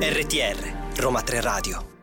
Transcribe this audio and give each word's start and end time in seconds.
RTR 0.00 0.96
Roma 0.96 1.20
3 1.20 1.40
Radio 1.42 1.93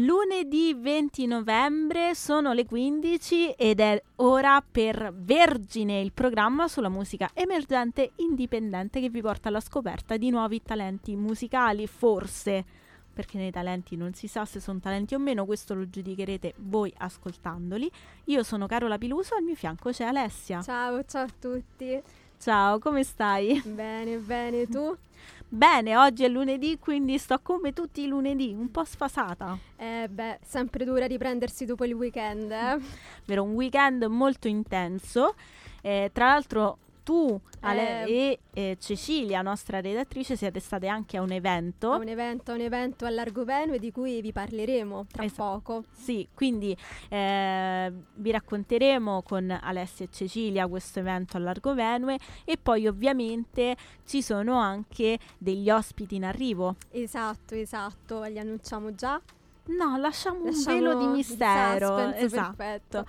Lunedì 0.00 0.72
20 0.72 1.26
novembre 1.26 2.14
sono 2.14 2.54
le 2.54 2.64
15 2.64 3.50
ed 3.50 3.80
è 3.80 4.02
ora 4.16 4.62
per 4.62 5.12
Vergine, 5.14 6.00
il 6.00 6.12
programma 6.12 6.68
sulla 6.68 6.88
musica 6.88 7.30
emergente 7.34 8.12
indipendente 8.16 8.98
che 9.00 9.10
vi 9.10 9.20
porta 9.20 9.48
alla 9.48 9.60
scoperta 9.60 10.16
di 10.16 10.30
nuovi 10.30 10.62
talenti 10.62 11.14
musicali, 11.16 11.86
forse, 11.86 12.64
perché 13.12 13.36
nei 13.36 13.50
talenti 13.50 13.94
non 13.96 14.14
si 14.14 14.26
sa 14.26 14.46
se 14.46 14.58
sono 14.58 14.78
talenti 14.78 15.14
o 15.14 15.18
meno, 15.18 15.44
questo 15.44 15.74
lo 15.74 15.90
giudicherete 15.90 16.54
voi 16.58 16.90
ascoltandoli. 16.96 17.90
Io 18.26 18.42
sono 18.42 18.66
Carola 18.66 18.96
Piluso, 18.96 19.34
al 19.34 19.42
mio 19.42 19.54
fianco 19.54 19.90
c'è 19.90 20.04
Alessia. 20.04 20.62
Ciao, 20.62 21.04
ciao 21.04 21.24
a 21.24 21.30
tutti. 21.38 22.02
Ciao, 22.38 22.78
come 22.78 23.04
stai? 23.04 23.60
Bene, 23.66 24.16
bene, 24.16 24.66
tu? 24.66 24.96
Bene, 25.52 25.96
oggi 25.96 26.22
è 26.22 26.28
lunedì, 26.28 26.78
quindi 26.78 27.18
sto 27.18 27.40
come 27.42 27.72
tutti 27.72 28.02
i 28.02 28.06
lunedì, 28.06 28.54
un 28.56 28.70
po' 28.70 28.84
sfasata. 28.84 29.58
Eh 29.76 30.06
beh, 30.08 30.38
sempre 30.44 30.84
dura 30.84 31.06
riprendersi 31.06 31.64
dopo 31.64 31.84
il 31.84 31.92
weekend, 31.92 32.52
eh? 32.52 32.78
Vero, 33.24 33.42
un 33.42 33.54
weekend 33.54 34.04
molto 34.04 34.46
intenso. 34.46 35.34
Eh, 35.82 36.10
tra 36.12 36.26
l'altro 36.26 36.78
tu 37.02 37.40
Ale- 37.60 38.04
Eh. 38.04 38.10
e 38.12 38.38
eh, 38.52 38.76
Cecilia, 38.80 39.42
nostra 39.42 39.80
redattrice, 39.80 40.36
siete 40.36 40.60
state 40.60 40.86
anche 40.86 41.16
a 41.16 41.22
un 41.22 41.32
evento. 41.32 41.92
A 41.92 41.96
un 41.96 42.08
evento, 42.08 42.52
un 42.52 42.60
evento 42.60 43.04
a 43.06 43.10
Largo 43.10 43.44
Venue 43.44 43.78
di 43.78 43.90
cui 43.92 44.20
vi 44.20 44.32
parleremo 44.32 45.06
tra 45.10 45.24
Esatto. 45.24 45.42
poco. 45.60 45.84
Sì, 45.92 46.26
quindi 46.34 46.76
eh, 47.08 47.92
vi 48.14 48.30
racconteremo 48.30 49.22
con 49.22 49.50
Alessia 49.50 50.04
e 50.06 50.08
Cecilia 50.10 50.66
questo 50.68 50.98
evento 51.00 51.36
a 51.36 51.40
Largo 51.40 51.74
Venue 51.74 52.18
e 52.44 52.56
poi 52.56 52.86
ovviamente 52.86 53.76
ci 54.06 54.22
sono 54.22 54.58
anche 54.58 55.18
degli 55.38 55.70
ospiti 55.70 56.16
in 56.16 56.24
arrivo. 56.24 56.76
Esatto, 56.90 57.54
esatto, 57.54 58.22
li 58.24 58.38
annunciamo 58.38 58.94
già. 58.94 59.20
No, 59.66 59.96
lasciamo, 59.98 60.44
Lasciamo 60.46 60.76
un 60.76 60.82
velo 60.82 60.98
di 60.98 61.06
mistero. 61.06 61.86
suspense, 61.88 62.18
esatto. 62.24 62.54
perfetto. 62.56 63.06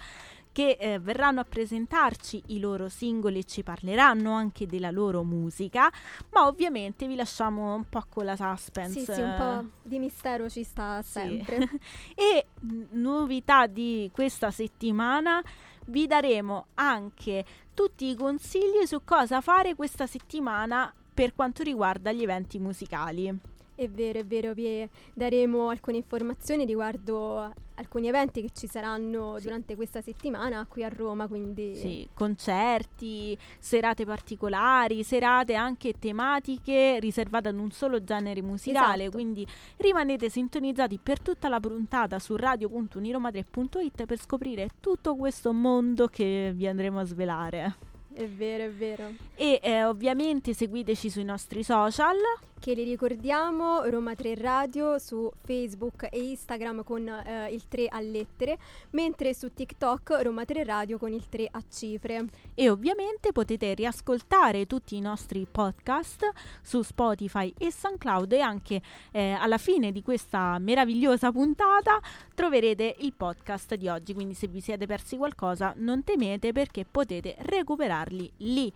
Che 0.54 0.78
eh, 0.80 1.00
verranno 1.00 1.40
a 1.40 1.46
presentarci 1.46 2.44
i 2.48 2.60
loro 2.60 2.90
singoli 2.90 3.40
e 3.40 3.44
ci 3.46 3.64
parleranno 3.64 4.34
anche 4.34 4.66
della 4.68 4.92
loro 4.92 5.24
musica, 5.24 5.90
ma 6.32 6.46
ovviamente 6.46 7.08
vi 7.08 7.16
lasciamo 7.16 7.74
un 7.74 7.86
po' 7.88 8.04
con 8.10 8.26
la 8.26 8.36
suspense. 8.36 9.00
Sì, 9.00 9.14
sì, 9.14 9.22
un 9.22 9.34
po' 9.38 9.66
di 9.82 9.98
mistero 9.98 10.50
ci 10.50 10.64
sta 10.64 11.02
Sì. 11.02 11.12
sempre. 11.12 11.58
e 12.16 12.46
n- 12.62 12.88
novità 12.92 13.66
di 13.68 14.10
questa 14.14 14.52
settimana 14.52 15.42
vi 15.86 16.06
daremo 16.06 16.66
anche 16.76 17.46
tutti 17.74 18.10
i 18.10 18.16
consigli 18.16 18.86
su 18.86 19.04
cosa 19.06 19.40
fare 19.40 19.74
questa 19.76 20.06
settimana 20.06 20.94
per 21.14 21.34
quanto 21.34 21.64
riguarda 21.64 22.12
gli 22.12 22.24
eventi 22.24 22.60
musicali. 22.60 23.34
È 23.74 23.88
vero, 23.88 24.20
è 24.20 24.26
vero, 24.26 24.54
vi 24.54 24.88
daremo 25.14 25.70
alcune 25.70 25.98
informazioni 25.98 26.66
riguardo 26.66 27.52
alcuni 27.82 28.08
eventi 28.08 28.42
che 28.42 28.50
ci 28.54 28.68
saranno 28.68 29.38
durante 29.42 29.76
questa 29.76 30.02
settimana 30.02 30.66
qui 30.70 30.84
a 30.84 30.90
Roma, 30.90 31.28
quindi 31.28 31.76
Sì, 31.76 32.08
concerti, 32.14 33.38
serate 33.60 34.06
particolari, 34.06 35.04
serate 35.04 35.56
anche 35.56 35.94
tematiche 36.00 37.00
riservate 37.00 37.50
ad 37.50 37.58
un 37.58 37.72
solo 37.72 38.04
genere 38.04 38.42
musicale, 38.42 39.04
Esatto. 39.04 39.18
quindi 39.18 39.46
rimanete 39.78 40.30
sintonizzati 40.30 41.00
per 41.02 41.20
tutta 41.20 41.50
la 41.50 41.60
puntata 41.60 42.20
su 42.20 42.36
radio.uniroma3.it 42.36 44.06
per 44.06 44.20
scoprire 44.20 44.70
tutto 44.80 45.16
questo 45.16 45.52
mondo 45.54 46.08
che 46.08 46.52
vi 46.56 46.68
andremo 46.68 47.00
a 47.00 47.04
svelare. 47.04 47.76
è 48.14 48.28
vero, 48.28 48.64
è 48.66 48.72
vero. 48.72 49.10
E 49.36 49.60
eh, 49.64 49.84
ovviamente 49.86 50.54
seguiteci 50.54 51.10
sui 51.10 51.24
nostri 51.24 51.64
social. 51.64 52.16
Che 52.62 52.76
li 52.76 52.84
ricordiamo, 52.84 53.82
Roma 53.86 54.14
3 54.14 54.36
Radio 54.36 55.00
su 55.00 55.32
Facebook 55.46 56.08
e 56.12 56.20
Instagram 56.30 56.84
con 56.84 57.08
eh, 57.08 57.52
il 57.52 57.68
3 57.68 57.88
a 57.88 58.00
lettere, 58.02 58.60
mentre 58.92 59.34
su 59.34 59.52
TikTok 59.52 60.20
Roma 60.22 60.46
3 60.46 60.64
Radio 60.64 61.00
con 61.00 61.12
il 61.12 61.28
3 61.28 61.48
a 61.50 61.64
cifre. 61.68 62.26
E 62.54 62.70
ovviamente 62.70 63.32
potete 63.32 63.74
riascoltare 63.74 64.68
tutti 64.68 64.96
i 64.96 65.00
nostri 65.00 65.48
podcast 65.50 66.30
su 66.62 66.84
Spotify 66.84 67.52
e 67.58 67.72
SoundCloud 67.72 68.32
e 68.34 68.42
anche 68.42 68.80
eh, 69.12 69.32
alla 69.32 69.58
fine 69.58 69.92
di 69.92 70.04
questa 70.04 70.60
meravigliosa 70.60 71.32
puntata 71.32 72.00
troverete 72.36 72.98
il 73.00 73.14
podcast 73.14 73.74
di 73.74 73.88
oggi, 73.88 74.14
quindi 74.14 74.36
se 74.36 74.46
vi 74.46 74.62
siete 74.62 74.86
persi 74.86 75.18
qualcosa 75.18 75.74
non 75.78 76.04
temete 76.04 76.52
perché 76.52 76.86
potete 76.86 77.38
recuperarli 77.40 78.34
lì. 78.38 78.72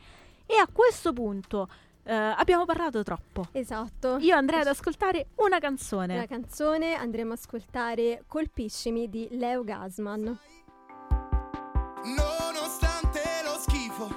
E 0.48 0.58
a 0.58 0.68
questo 0.72 1.12
punto 1.12 1.68
eh, 2.06 2.14
abbiamo 2.14 2.66
parlato 2.66 3.04
troppo. 3.04 3.48
Esatto. 3.52 4.18
Io 4.20 4.36
andrei 4.36 4.62
ad 4.62 4.68
ascoltare 4.68 5.28
una 5.38 5.60
canzone. 5.60 6.16
La 6.16 6.28
canzone 6.28 6.94
andremo 6.94 7.32
a 7.32 7.36
ascoltare 7.36 8.24
Colpiscimi 8.28 9.10
di 9.10 9.28
Leo 9.32 9.64
Gasman. 9.64 10.38
Nonostante 12.06 13.22
lo 13.44 13.58
schifo, 13.58 14.08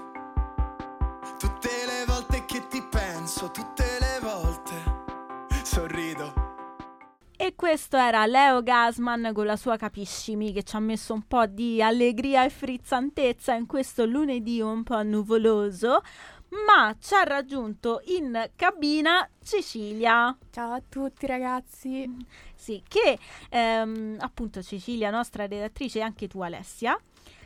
tutte 1.39 1.71
le 1.87 2.05
volte 2.07 2.45
che 2.45 2.67
ti 2.69 2.87
penso, 2.91 3.51
tutte 3.51 3.85
le 3.99 4.19
volte 4.21 4.99
sorrido. 5.79 6.47
E 7.41 7.55
questo 7.55 7.97
era 7.97 8.27
Leo 8.27 8.63
Gasman 8.63 9.31
con 9.33 9.47
la 9.47 9.57
sua 9.57 9.77
Capiscimi 9.77 10.53
che 10.53 10.65
ci 10.65 10.75
ha 10.75 10.81
messo 10.81 11.15
un 11.15 11.23
po' 11.23 11.47
di 11.47 11.81
allegria 11.81 12.45
e 12.45 12.51
frizzantezza 12.51 13.55
in 13.55 13.67
questo 13.67 14.05
lunedì 14.05 14.61
un 14.61 14.83
po' 14.83 15.03
nuvoloso, 15.05 16.03
ma 16.51 16.97
ci 16.99 17.15
ha 17.15 17.23
raggiunto 17.23 18.01
in 18.07 18.51
cabina 18.57 19.29
Cecilia. 19.43 20.37
Ciao 20.51 20.73
a 20.73 20.83
tutti 20.87 21.27
ragazzi. 21.27 22.09
Sì, 22.55 22.83
che 22.87 23.19
ehm, 23.51 24.17
appunto 24.21 24.63
Cecilia, 24.63 25.11
nostra 25.11 25.47
redattrice, 25.47 25.99
e 25.99 26.03
anche 26.03 26.29
tu 26.29 26.41
Alessia, 26.41 26.99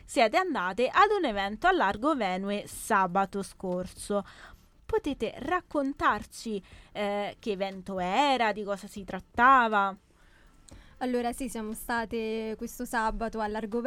siete 0.05 0.37
andate 0.37 0.87
ad 0.87 1.11
un 1.17 1.25
evento 1.25 1.67
a 1.67 1.71
Largo 1.71 2.15
Venue 2.15 2.65
sabato 2.67 3.41
scorso. 3.41 4.25
Potete 4.85 5.33
raccontarci 5.37 6.61
eh, 6.91 7.35
che 7.39 7.51
evento 7.51 7.99
era, 7.99 8.51
di 8.51 8.63
cosa 8.63 8.87
si 8.87 9.03
trattava? 9.03 9.95
Allora 10.99 11.33
sì, 11.33 11.49
siamo 11.49 11.73
state 11.73 12.53
questo 12.57 12.85
sabato 12.85 13.39
a 13.39 13.47
Largo 13.47 13.81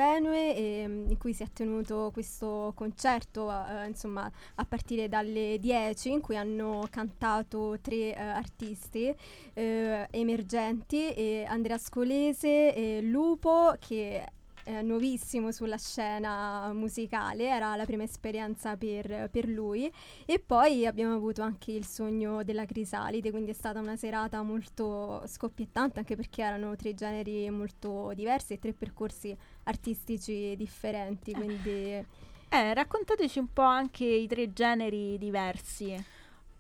ehm, 0.55 1.07
in 1.09 1.17
cui 1.17 1.33
si 1.33 1.43
è 1.43 1.49
tenuto 1.51 2.11
questo 2.13 2.73
concerto 2.75 3.51
eh, 3.51 3.87
insomma 3.87 4.31
a 4.57 4.65
partire 4.67 5.09
dalle 5.09 5.57
10 5.59 6.11
in 6.11 6.21
cui 6.21 6.37
hanno 6.37 6.87
cantato 6.91 7.79
tre 7.81 8.15
eh, 8.15 8.21
artisti 8.21 9.15
eh, 9.55 10.07
emergenti, 10.11 11.45
Andrea 11.47 11.79
Scolese, 11.79 13.01
Lupo 13.01 13.75
che 13.79 14.25
è 14.67 14.83
nuovissimo 14.83 15.53
sulla 15.53 15.79
scena 15.79 16.73
musicale, 16.73 17.47
era 17.47 17.77
la 17.77 17.85
prima 17.85 18.03
esperienza 18.03 18.77
per, 18.77 19.29
per 19.31 19.47
lui 19.47 19.89
e 20.25 20.41
poi 20.41 20.87
abbiamo 20.87 21.15
avuto 21.15 21.43
anche 21.43 21.71
il 21.71 21.85
sogno 21.85 22.43
della 22.43 22.65
crisalide, 22.65 23.31
quindi 23.31 23.53
è 23.53 23.55
stata 23.55 23.79
una 23.79 23.95
serata 23.95 24.43
molto 24.43 25.23
scoppiettante 25.27 26.01
anche 26.01 26.17
perché 26.17 26.43
erano 26.43 26.75
tre 26.75 26.95
generi 26.95 27.49
molto 27.49 28.11
diversi 28.13 28.55
e 28.55 28.59
tre 28.59 28.73
percorsi 28.73 29.37
artistici 29.63 30.57
differenti, 30.57 31.33
quindi 31.33 32.05
Eh, 32.49 32.75
raccontateci 32.75 33.41
un 33.41 33.53
po' 33.53 33.63
anche 33.63 34.05
i 34.05 34.27
tre 34.27 34.53
generi 34.53 35.19
diversi. 35.19 35.95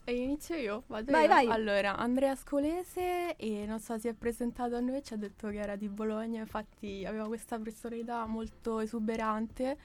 E 0.08 0.14
inizio 0.22 0.54
io, 0.54 0.84
vado 0.86 1.10
Vai, 1.10 1.22
io. 1.22 1.28
vai. 1.28 1.46
Allora, 1.48 1.96
Andrea 1.96 2.36
Scolese 2.36 3.34
e 3.34 3.66
non 3.66 3.80
so, 3.80 3.98
si 3.98 4.06
è 4.06 4.12
presentato 4.14 4.76
a 4.76 4.80
noi, 4.80 5.02
ci 5.02 5.14
ha 5.14 5.16
detto 5.16 5.48
che 5.48 5.58
era 5.58 5.74
di 5.74 5.88
Bologna, 5.88 6.38
infatti 6.38 7.04
aveva 7.04 7.26
questa 7.26 7.58
personalità 7.58 8.24
molto 8.24 8.78
esuberante 8.78 9.76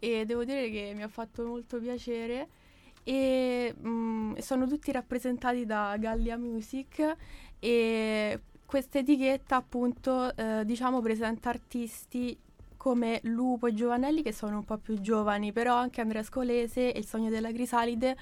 e 0.00 0.24
devo 0.24 0.44
dire 0.44 0.68
che 0.70 0.92
mi 0.96 1.04
ha 1.04 1.08
fatto 1.08 1.44
molto 1.46 1.78
piacere 1.78 2.48
e 3.04 3.72
mm, 3.80 4.38
sono 4.38 4.66
tutti 4.66 4.90
rappresentati 4.90 5.64
da 5.64 5.96
Gallia 5.96 6.36
Music 6.36 7.16
e 7.60 8.40
questa 8.66 8.98
etichetta 8.98 9.54
appunto 9.54 10.34
eh, 10.36 10.64
diciamo 10.64 11.00
presenta 11.00 11.50
artisti 11.50 12.36
come 12.76 13.20
Lupo 13.24 13.68
e 13.68 13.74
Giovanelli 13.74 14.22
che 14.22 14.32
sono 14.32 14.56
un 14.56 14.64
po' 14.64 14.78
più 14.78 15.00
giovani, 15.00 15.52
però 15.52 15.76
anche 15.76 16.00
Andrea 16.00 16.24
Scolese 16.24 16.92
e 16.92 16.98
il 16.98 17.06
Sogno 17.06 17.30
della 17.30 17.52
Crisalide 17.52 18.16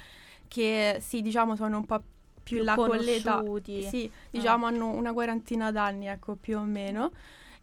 che 0.49 0.99
sì, 1.01 1.23
diciamo 1.23 1.57
sono 1.57 1.79
un 1.79 1.85
po' 1.87 2.03
più, 2.43 2.57
Più 2.57 2.65
là 2.65 2.75
con 2.75 2.97
l'età. 2.99 3.43
Sì, 3.89 4.11
diciamo 4.31 4.67
hanno 4.67 4.89
una 4.91 5.13
quarantina 5.13 5.71
d'anni, 5.73 6.07
ecco, 6.07 6.37
più 6.37 6.59
o 6.59 6.63
meno. 6.63 7.11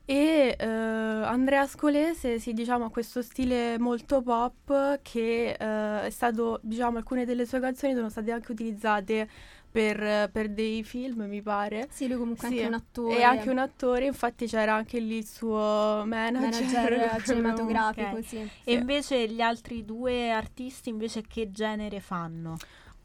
E 0.05 0.57
eh, 0.59 0.65
Andrea 0.65 1.65
Scolese, 1.65 2.37
sì, 2.37 2.51
diciamo, 2.51 2.85
ha 2.85 2.89
questo 2.89 3.21
stile 3.21 3.79
molto 3.79 4.21
pop 4.21 4.99
che 5.01 5.51
eh, 5.57 6.01
è 6.05 6.09
stato, 6.09 6.59
diciamo, 6.61 6.97
alcune 6.97 7.23
delle 7.25 7.45
sue 7.45 7.61
canzoni 7.61 7.93
sono 7.93 8.09
state 8.09 8.31
anche 8.31 8.51
utilizzate 8.51 9.29
per, 9.73 10.29
per 10.31 10.49
dei 10.49 10.83
film, 10.83 11.23
mi 11.23 11.41
pare. 11.41 11.87
Sì, 11.89 12.07
lui 12.07 12.17
comunque 12.17 12.47
è 12.47 12.51
Sì, 12.51 12.57
anche 12.57 12.67
un 12.67 12.73
attore. 12.75 13.17
È 13.17 13.23
anche 13.23 13.49
un 13.49 13.57
attore, 13.57 14.05
infatti 14.05 14.45
c'era 14.45 14.75
anche 14.75 14.99
lì 14.99 15.17
il 15.17 15.25
suo 15.27 16.03
manager. 16.05 16.61
manager 16.91 17.21
cinematografico, 17.25 18.17
Ok. 18.17 18.25
sì. 18.25 18.37
E 18.37 18.49
Sì. 18.63 18.73
invece 18.73 19.27
gli 19.27 19.41
altri 19.41 19.83
due 19.83 20.29
artisti 20.31 20.89
invece 20.89 21.23
che 21.27 21.51
genere 21.51 21.99
fanno? 21.99 22.55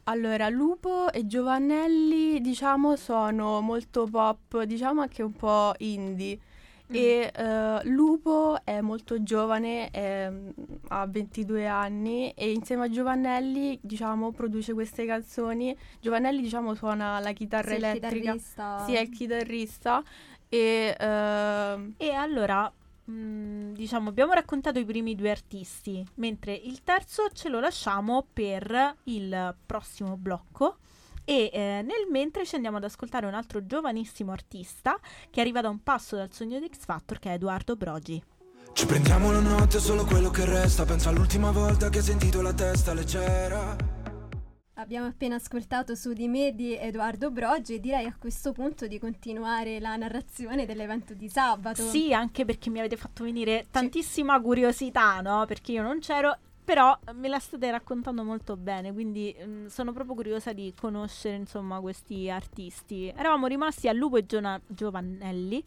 Allora, 0.04 0.48
Lupo 0.48 1.10
e 1.10 1.26
Giovannelli, 1.26 2.40
diciamo, 2.40 2.96
sono 2.96 3.60
molto 3.60 4.06
pop, 4.06 4.62
diciamo 4.62 5.00
anche 5.02 5.22
un 5.22 5.32
po' 5.32 5.72
indie. 5.78 6.38
E 6.90 7.30
eh, 7.34 7.80
Lupo 7.84 8.58
è 8.64 8.80
molto 8.80 9.22
giovane, 9.22 9.90
è, 9.90 10.28
mm, 10.30 10.48
ha 10.88 11.06
22 11.06 11.66
anni 11.66 12.30
e 12.30 12.50
insieme 12.50 12.84
a 12.84 12.88
Giovannelli, 12.88 13.78
diciamo, 13.82 14.32
produce 14.32 14.72
queste 14.72 15.04
canzoni. 15.04 15.76
Giovannelli, 16.00 16.40
diciamo, 16.40 16.74
suona 16.74 17.18
la 17.20 17.32
chitarra 17.32 17.70
Sì, 17.70 17.76
il 17.76 17.84
elettrica. 17.84 18.32
chitarrista. 18.32 18.84
Sì, 18.86 18.94
è 18.94 19.00
il 19.00 19.10
chitarrista. 19.10 20.02
E 20.48 20.96
ehm, 20.98 21.94
E 21.98 22.10
allora, 22.12 22.72
mh, 23.04 23.72
diciamo, 23.72 24.08
abbiamo 24.08 24.32
raccontato 24.32 24.78
i 24.78 24.84
primi 24.86 25.14
due 25.14 25.30
artisti, 25.30 26.04
mentre 26.14 26.54
il 26.54 26.82
terzo 26.82 27.28
ce 27.32 27.48
lo 27.50 27.60
lasciamo 27.60 28.26
per 28.32 28.96
il 29.04 29.54
prossimo 29.66 30.16
blocco. 30.16 30.78
E 31.28 31.50
eh, 31.52 31.82
nel 31.82 32.06
mentre 32.10 32.46
ci 32.46 32.54
andiamo 32.54 32.78
ad 32.78 32.84
ascoltare 32.84 33.26
un 33.26 33.34
altro 33.34 33.66
giovanissimo 33.66 34.32
artista 34.32 34.98
che 35.28 35.42
arriva 35.42 35.60
da 35.60 35.68
un 35.68 35.82
passo 35.82 36.16
dal 36.16 36.32
sogno 36.32 36.58
di 36.58 36.70
X 36.74 36.86
Factor, 36.86 37.18
che 37.18 37.28
è 37.28 37.34
Edoardo 37.34 37.76
Brogi. 37.76 38.22
Ci 38.72 38.86
prendiamo 38.86 39.30
la 39.30 39.40
notte, 39.40 39.78
solo 39.78 40.06
quello 40.06 40.30
che 40.30 40.46
resta. 40.46 40.86
Penso 40.86 41.10
all'ultima 41.10 41.50
volta 41.50 41.90
che 41.90 41.98
hai 41.98 42.04
sentito 42.04 42.40
la 42.40 42.54
testa 42.54 42.94
leggera. 42.94 43.76
Abbiamo 44.76 45.06
appena 45.06 45.34
ascoltato 45.34 45.94
su 45.94 46.14
di 46.14 46.28
me 46.28 46.54
di 46.54 46.74
Edoardo 46.74 47.30
Broggi 47.30 47.74
e 47.74 47.80
direi 47.80 48.06
a 48.06 48.16
questo 48.18 48.52
punto 48.52 48.86
di 48.86 48.98
continuare 48.98 49.80
la 49.80 49.96
narrazione 49.96 50.64
dell'evento 50.64 51.12
di 51.12 51.28
sabato. 51.28 51.82
Sì, 51.90 52.14
anche 52.14 52.46
perché 52.46 52.70
mi 52.70 52.78
avete 52.78 52.96
fatto 52.96 53.24
venire 53.24 53.66
tantissima 53.70 54.40
curiosità, 54.40 55.20
no? 55.20 55.44
Perché 55.46 55.72
io 55.72 55.82
non 55.82 55.98
c'ero, 55.98 56.38
però 56.68 56.94
me 57.14 57.28
la 57.28 57.38
state 57.38 57.70
raccontando 57.70 58.22
molto 58.22 58.54
bene, 58.54 58.92
quindi 58.92 59.34
mm, 59.42 59.68
sono 59.68 59.90
proprio 59.94 60.14
curiosa 60.14 60.52
di 60.52 60.74
conoscere, 60.78 61.36
insomma, 61.36 61.80
questi 61.80 62.28
artisti. 62.28 63.08
Eravamo 63.08 63.46
rimasti 63.46 63.88
a 63.88 63.94
Lupo 63.94 64.18
e 64.18 64.26
Giona- 64.26 64.60
Giovannelli. 64.66 65.64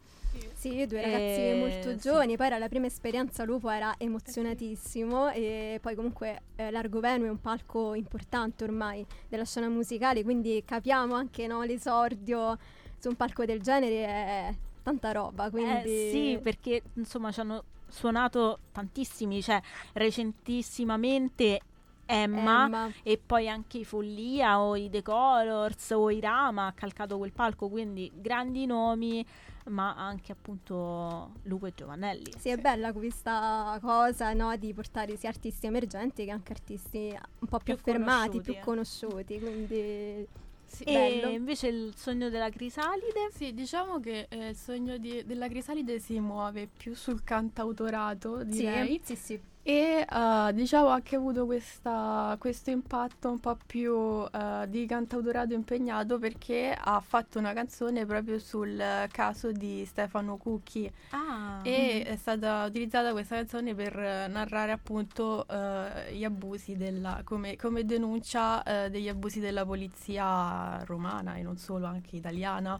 Sì, 0.54 0.86
due 0.86 1.02
ragazzi 1.02 1.42
Eh, 1.42 1.56
molto 1.56 1.90
sì. 1.90 1.98
giovani, 1.98 2.38
poi 2.38 2.46
era 2.46 2.60
la 2.60 2.68
prima 2.70 2.86
esperienza 2.86 3.44
Lupo, 3.46 3.72
era 3.72 3.96
emozionatissimo 3.98 5.32
e 5.32 5.80
poi 5.82 5.96
comunque 5.96 6.42
eh, 6.56 6.70
Largo 6.70 7.00
Venue 7.00 7.28
è 7.28 7.32
un 7.32 7.42
palco 7.42 7.96
importante 7.96 8.64
ormai 8.64 9.04
della 9.28 9.44
scena 9.44 9.70
musicale, 9.70 10.24
quindi 10.24 10.62
capiamo 10.64 11.16
anche 11.16 11.48
no, 11.48 11.64
l'esordio 11.64 12.60
su 13.00 13.10
un 13.10 13.16
palco 13.16 13.44
del 13.44 13.60
genere 13.60 14.06
è 14.06 14.56
tanta 14.84 15.12
roba, 15.12 15.50
quindi 15.50 15.90
Eh, 15.90 16.10
sì, 16.12 16.40
perché 16.44 16.84
insomma 16.94 17.32
ci 17.32 17.40
hanno 17.40 17.64
suonato 17.92 18.60
tantissimi, 18.72 19.42
cioè 19.42 19.62
recentissimamente 19.94 21.62
Emma, 22.06 22.66
Emma. 22.66 22.92
e 23.04 23.22
poi 23.24 23.48
anche 23.48 23.80
i 23.80 23.86
Follia 23.86 24.60
o 24.60 24.76
i 24.76 24.90
The 24.90 25.02
Colors 25.02 25.92
o 25.92 26.10
i 26.10 26.20
Rama 26.20 26.68
ha 26.68 26.74
calcato 26.74 27.18
quel 27.18 27.32
palco, 27.32 27.70
quindi 27.70 28.12
grandi 28.14 28.66
nomi, 28.66 29.26
ma 29.66 29.96
anche 29.96 30.34
appunto 30.34 31.32
Lupo 31.44 31.68
e 31.68 31.74
Giovannelli. 31.74 32.34
Sì, 32.38 32.50
è 32.50 32.58
bella 32.58 32.92
questa 32.92 33.78
cosa 33.82 34.34
no, 34.34 34.54
di 34.58 34.74
portare 34.74 35.16
sia 35.16 35.30
artisti 35.30 35.68
emergenti 35.68 36.26
che 36.26 36.32
anche 36.32 36.52
artisti 36.52 37.18
un 37.40 37.48
po' 37.48 37.60
più, 37.60 37.76
Più 37.76 37.76
affermati, 37.76 38.42
conosciuti, 38.42 38.52
più 38.52 38.54
eh. 38.54 38.64
conosciuti, 38.64 39.40
quindi 39.40 40.28
sì. 40.72 40.84
E 40.84 40.92
bello. 40.94 41.30
invece 41.30 41.68
il 41.68 41.94
sogno 41.96 42.30
della 42.30 42.50
crisalide? 42.50 43.30
Sì, 43.34 43.54
diciamo 43.54 44.00
che 44.00 44.28
eh, 44.30 44.50
il 44.50 44.56
sogno 44.56 44.98
di- 44.98 45.24
della 45.26 45.48
Crisalide 45.48 46.00
si 46.00 46.20
muove 46.20 46.68
più 46.68 46.96
sul 46.96 47.24
cantautorato, 47.24 48.44
direi. 48.44 49.00
sì, 49.04 49.16
sì, 49.16 49.22
sì. 49.22 49.42
E 49.64 50.06
eh, 50.10 50.54
diciamo 50.54 50.88
ha 50.88 50.94
anche 50.96 51.16
avuto 51.16 51.46
questa- 51.46 52.36
questo 52.40 52.72
impatto 52.72 53.30
un 53.30 53.40
po' 53.40 53.58
più 53.64 54.26
eh, 54.32 54.66
di 54.68 54.88
cantautorato 54.88 55.54
impegnato 55.54 56.18
perché 56.18 56.76
ha 56.76 57.00
fatto 57.00 57.38
una 57.38 57.54
canzone 57.54 58.06
proprio 58.08 58.40
sul 58.40 58.82
caso 59.12 59.52
di 59.52 59.86
Stefano 59.86 60.38
Cucchi. 60.38 60.92
Ah, 61.12 61.60
e 61.64 62.04
è 62.04 62.16
stata 62.16 62.66
utilizzata 62.66 63.12
questa 63.12 63.36
canzone 63.36 63.76
per 63.76 63.96
narrare 64.30 64.72
appunto 64.72 65.48
eh, 65.48 66.16
gli 66.16 66.24
abusi 66.24 66.76
della, 66.76 67.22
come, 67.24 67.56
come 67.56 67.86
denuncia 67.86 68.64
degli 68.90 69.08
abusi 69.10 69.40
della 69.40 69.66
polizia 69.66 70.84
romana 70.86 71.36
e 71.36 71.44
non 71.44 71.58
solo, 71.58 71.86
anche 71.86 72.16
italiana 72.16 72.80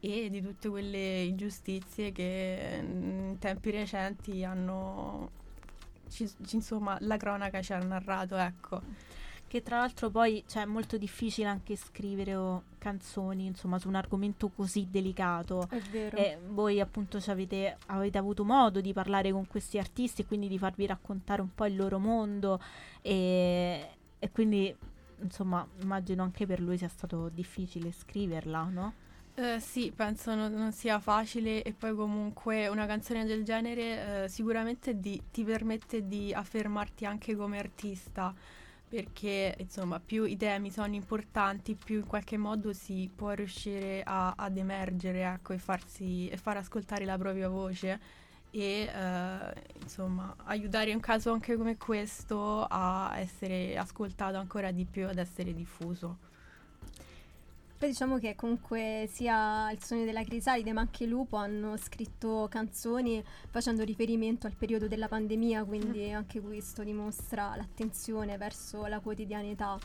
e 0.00 0.30
di 0.30 0.40
tutte 0.42 0.68
quelle 0.68 1.22
ingiustizie 1.22 2.10
che 2.12 2.80
mm, 2.82 3.28
in 3.30 3.38
tempi 3.38 3.70
recenti 3.70 4.44
hanno 4.44 5.30
ci- 6.12 6.30
insomma 6.50 6.96
la 7.00 7.16
cronaca 7.16 7.62
ci 7.62 7.72
ha 7.72 7.78
narrato 7.78 8.36
ecco 8.36 8.82
che 9.52 9.62
tra 9.62 9.76
l'altro 9.76 10.08
poi 10.08 10.42
cioè, 10.46 10.62
è 10.62 10.64
molto 10.64 10.96
difficile 10.96 11.46
anche 11.46 11.76
scrivere 11.76 12.34
o 12.34 12.62
canzoni, 12.78 13.44
insomma, 13.44 13.78
su 13.78 13.86
un 13.86 13.96
argomento 13.96 14.48
così 14.48 14.88
delicato. 14.90 15.68
È 15.68 15.78
vero. 15.90 16.16
E 16.16 16.38
voi 16.48 16.80
appunto 16.80 17.20
ci 17.20 17.30
avete, 17.30 17.76
avete 17.88 18.16
avuto 18.16 18.46
modo 18.46 18.80
di 18.80 18.94
parlare 18.94 19.30
con 19.30 19.46
questi 19.46 19.76
artisti 19.76 20.22
e 20.22 20.26
quindi 20.26 20.48
di 20.48 20.56
farvi 20.56 20.86
raccontare 20.86 21.42
un 21.42 21.54
po' 21.54 21.66
il 21.66 21.76
loro 21.76 21.98
mondo 21.98 22.62
e, 23.02 23.88
e 24.18 24.30
quindi 24.30 24.74
insomma 25.20 25.66
immagino 25.82 26.22
anche 26.22 26.46
per 26.46 26.58
lui 26.58 26.78
sia 26.78 26.88
stato 26.88 27.28
difficile 27.28 27.92
scriverla, 27.92 28.62
no? 28.70 28.94
Eh, 29.34 29.60
sì, 29.60 29.90
penso 29.96 30.34
non, 30.34 30.52
non 30.52 30.72
sia 30.72 30.98
facile 31.00 31.62
e 31.62 31.72
poi 31.72 31.94
comunque 31.94 32.68
una 32.68 32.84
canzone 32.84 33.24
del 33.24 33.44
genere 33.44 34.24
eh, 34.24 34.28
sicuramente 34.28 35.00
di- 35.00 35.22
ti 35.30 35.42
permette 35.42 36.06
di 36.06 36.34
affermarti 36.34 37.06
anche 37.06 37.34
come 37.34 37.58
artista 37.58 38.34
perché 38.86 39.54
insomma 39.58 40.00
più 40.00 40.24
i 40.24 40.36
temi 40.36 40.70
sono 40.70 40.94
importanti 40.94 41.74
più 41.76 41.96
in 42.00 42.06
qualche 42.06 42.36
modo 42.36 42.74
si 42.74 43.10
può 43.14 43.30
riuscire 43.32 44.02
a- 44.04 44.34
ad 44.36 44.58
emergere 44.58 45.22
ecco, 45.24 45.54
e, 45.54 45.58
farsi, 45.58 46.28
e 46.28 46.36
far 46.36 46.58
ascoltare 46.58 47.06
la 47.06 47.16
propria 47.16 47.48
voce 47.48 47.98
e 48.50 48.82
eh, 48.94 49.54
insomma 49.80 50.34
aiutare 50.44 50.92
un 50.92 51.00
caso 51.00 51.32
anche 51.32 51.56
come 51.56 51.78
questo 51.78 52.66
a 52.68 53.14
essere 53.18 53.78
ascoltato 53.78 54.36
ancora 54.36 54.70
di 54.72 54.84
più 54.84 55.08
ad 55.08 55.16
essere 55.18 55.54
diffuso. 55.54 56.18
Poi 57.82 57.90
diciamo 57.90 58.18
che 58.18 58.36
comunque 58.36 59.08
sia 59.10 59.68
il 59.72 59.82
sogno 59.82 60.04
della 60.04 60.22
Crisalide 60.22 60.72
ma 60.72 60.82
anche 60.82 61.04
Lupo 61.04 61.34
hanno 61.34 61.76
scritto 61.76 62.46
canzoni 62.48 63.20
facendo 63.50 63.82
riferimento 63.82 64.46
al 64.46 64.54
periodo 64.56 64.86
della 64.86 65.08
pandemia, 65.08 65.64
quindi 65.64 66.12
anche 66.12 66.40
questo 66.40 66.84
dimostra 66.84 67.56
l'attenzione 67.56 68.36
verso 68.36 68.86
la 68.86 69.00
quotidianità 69.00 69.76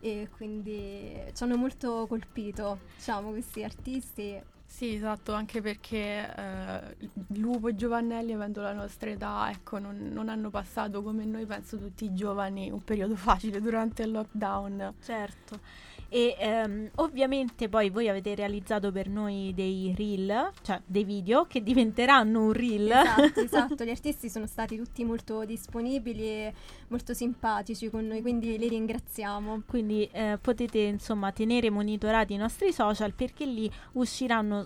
e 0.00 0.28
quindi 0.36 1.14
ci 1.32 1.42
hanno 1.44 1.56
molto 1.56 2.06
colpito, 2.08 2.80
diciamo, 2.96 3.30
questi 3.30 3.62
artisti. 3.62 4.42
Sì, 4.66 4.96
esatto, 4.96 5.32
anche 5.32 5.60
perché 5.60 6.34
eh, 6.34 6.96
Lupo 7.36 7.68
e 7.68 7.76
Giovannelli, 7.76 8.32
avendo 8.32 8.62
la 8.62 8.72
nostra 8.72 9.10
età, 9.10 9.48
ecco, 9.52 9.78
non, 9.78 10.08
non 10.12 10.28
hanno 10.28 10.50
passato 10.50 11.04
come 11.04 11.24
noi, 11.24 11.46
penso, 11.46 11.78
tutti 11.78 12.04
i 12.06 12.14
giovani 12.14 12.68
un 12.72 12.82
periodo 12.82 13.14
facile 13.14 13.60
durante 13.60 14.02
il 14.02 14.10
lockdown. 14.10 14.94
Certo. 15.00 15.60
E 16.14 16.36
ehm, 16.38 16.90
ovviamente 16.94 17.68
poi 17.68 17.90
voi 17.90 18.08
avete 18.08 18.36
realizzato 18.36 18.92
per 18.92 19.08
noi 19.08 19.50
dei 19.52 19.92
reel, 19.98 20.52
cioè 20.62 20.80
dei 20.86 21.02
video 21.02 21.44
che 21.46 21.60
diventeranno 21.60 22.40
un 22.40 22.52
reel. 22.52 22.88
Esatto, 22.88 23.40
esatto, 23.42 23.84
gli 23.84 23.90
artisti 23.90 24.30
sono 24.30 24.46
stati 24.46 24.76
tutti 24.76 25.02
molto 25.02 25.44
disponibili 25.44 26.22
e 26.22 26.54
molto 26.86 27.14
simpatici 27.14 27.90
con 27.90 28.06
noi, 28.06 28.22
quindi 28.22 28.56
li 28.56 28.68
ringraziamo. 28.68 29.62
Quindi 29.66 30.08
eh, 30.12 30.38
potete 30.40 30.78
insomma 30.78 31.32
tenere 31.32 31.68
monitorati 31.68 32.34
i 32.34 32.36
nostri 32.36 32.72
social 32.72 33.12
perché 33.12 33.44
lì 33.44 33.68
usciranno 33.94 34.64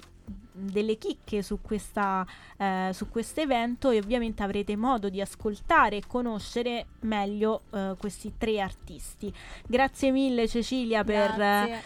delle 0.53 0.99
chicche 0.99 1.43
su 1.43 1.61
questa 1.61 2.27
eh, 2.57 2.91
su 2.93 3.09
questo 3.09 3.41
evento 3.41 3.91
e 3.91 3.99
ovviamente 3.99 4.43
avrete 4.43 4.77
modo 4.77 5.09
di 5.09 5.21
ascoltare 5.21 5.97
e 5.97 6.03
conoscere 6.07 6.87
meglio 7.01 7.63
eh, 7.73 7.95
questi 7.99 8.35
tre 8.37 8.61
artisti. 8.61 9.33
Grazie 9.67 10.11
mille 10.11 10.49
Cecilia 10.49 11.05
per, 11.05 11.35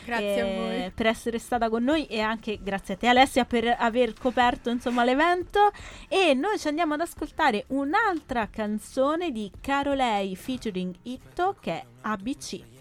Grazie. 0.05 0.85
Eh, 0.87 0.93
per 0.95 1.07
essere 1.07 1.39
stata 1.39 1.69
con 1.69 1.85
noi 1.85 2.07
e 2.07 2.21
anche 2.21 2.59
grazie 2.63 2.95
a 2.95 2.97
te 2.97 3.07
Alessia 3.07 3.45
per 3.45 3.77
aver 3.79 4.15
coperto 4.15 4.71
insomma 4.71 5.05
l'evento 5.05 5.71
e 6.09 6.35
noi 6.35 6.59
ci 6.59 6.69
andiamo 6.69 6.95
ad 6.95 7.01
ascoltare 7.01 7.65
un'altra 7.69 8.49
canzone 8.49 9.31
di 9.31 9.51
Carolei 9.61 10.35
featuring 10.37 10.95
Itto 11.03 11.57
che 11.61 11.73
è 11.73 11.85
ABC. 12.03 12.72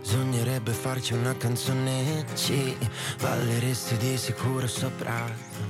Bisognerebbe 0.00 0.72
farci 0.72 1.12
una 1.12 1.36
canzone 1.36 2.24
C, 2.34 2.74
balleresti 3.20 3.96
di 3.96 4.16
sicuro 4.16 4.66
sopra. 4.66 5.67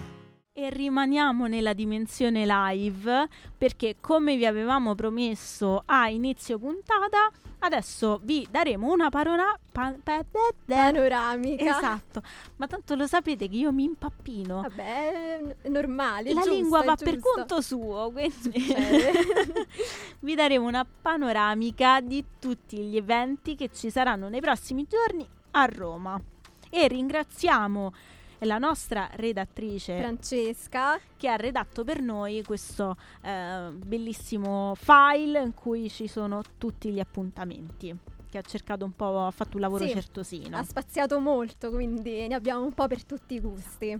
E 0.58 0.70
rimaniamo 0.70 1.46
nella 1.46 1.72
dimensione 1.72 2.44
live 2.44 3.28
perché 3.56 3.94
come 4.00 4.36
vi 4.36 4.44
avevamo 4.44 4.96
promesso 4.96 5.84
a 5.86 6.08
inizio 6.08 6.58
puntata 6.58 7.30
adesso 7.60 8.18
vi 8.24 8.44
daremo 8.50 8.90
una 8.92 9.08
parola 9.08 9.56
pa- 9.70 9.94
pa- 10.02 10.24
pa- 10.28 10.52
Panoramica. 10.66 11.78
esatto 11.78 12.22
ma 12.56 12.66
tanto 12.66 12.96
lo 12.96 13.06
sapete 13.06 13.48
che 13.48 13.54
io 13.54 13.70
mi 13.72 13.84
impappino 13.84 14.62
Vabbè, 14.62 15.54
è 15.62 15.68
normale. 15.68 16.32
la 16.32 16.40
giusto, 16.40 16.54
lingua 16.56 16.82
va 16.82 16.96
per 16.96 17.20
conto 17.20 17.60
suo 17.60 18.10
quindi 18.10 18.74
vi 20.20 20.34
daremo 20.34 20.66
una 20.66 20.84
panoramica 20.84 22.00
di 22.00 22.24
tutti 22.40 22.78
gli 22.78 22.96
eventi 22.96 23.54
che 23.54 23.70
ci 23.72 23.90
saranno 23.90 24.28
nei 24.28 24.40
prossimi 24.40 24.86
giorni 24.88 25.24
a 25.52 25.66
Roma 25.66 26.20
e 26.68 26.88
ringraziamo 26.88 27.92
la 28.40 28.58
nostra 28.58 29.08
redattrice 29.14 29.98
Francesca. 29.98 30.98
che 31.16 31.28
ha 31.28 31.36
redatto 31.36 31.84
per 31.84 32.00
noi 32.00 32.42
questo 32.44 32.96
eh, 33.22 33.70
bellissimo 33.72 34.74
file 34.76 35.42
in 35.42 35.54
cui 35.54 35.90
ci 35.90 36.06
sono 36.06 36.42
tutti 36.56 36.90
gli 36.90 37.00
appuntamenti 37.00 37.96
che 38.30 38.38
ha 38.38 38.42
cercato 38.42 38.84
un 38.84 38.94
po', 38.94 39.26
ha 39.26 39.30
fatto 39.30 39.56
un 39.56 39.62
lavoro 39.62 39.86
Sì, 39.86 39.92
certosino. 39.92 40.56
Ha 40.56 40.62
spaziato 40.62 41.18
molto, 41.18 41.70
quindi 41.70 42.28
ne 42.28 42.34
abbiamo 42.34 42.62
un 42.62 42.74
po' 42.74 42.86
per 42.86 43.04
tutti 43.04 43.34
i 43.34 43.40
gusti. 43.40 43.98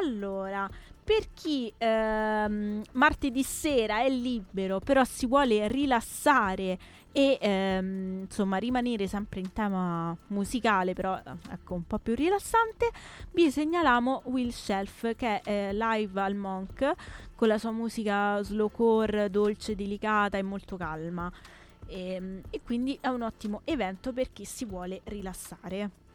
Allora, 0.00 0.68
per 1.02 1.32
chi 1.32 1.72
ehm, 1.76 2.82
martedì 2.92 3.42
sera 3.42 4.02
è 4.02 4.10
libero, 4.10 4.80
però 4.80 5.02
si 5.04 5.26
vuole 5.26 5.66
rilassare 5.68 6.78
e 7.12 7.38
ehm, 7.40 8.20
insomma 8.22 8.58
rimanere 8.58 9.06
sempre 9.06 9.40
in 9.40 9.52
tema 9.52 10.16
musicale, 10.28 10.92
però 10.92 11.16
eh, 11.16 11.32
ecco 11.50 11.74
un 11.74 11.86
po' 11.86 11.98
più 11.98 12.14
rilassante, 12.14 12.90
vi 13.32 13.50
segnaliamo 13.50 14.22
Will 14.26 14.50
Shelf 14.50 15.14
che 15.16 15.40
è 15.40 15.68
eh, 15.68 15.74
live 15.74 16.20
al 16.20 16.34
Monk 16.34 16.92
con 17.34 17.48
la 17.48 17.58
sua 17.58 17.70
musica 17.70 18.42
slowcore, 18.42 19.30
dolce, 19.30 19.74
delicata 19.74 20.38
e 20.38 20.42
molto 20.42 20.76
calma. 20.76 21.30
E, 21.86 22.42
e 22.50 22.60
quindi 22.62 22.98
è 23.00 23.08
un 23.08 23.22
ottimo 23.22 23.62
evento 23.64 24.12
per 24.12 24.32
chi 24.32 24.44
si 24.44 24.64
vuole 24.64 25.00
rilassare. 25.04 26.07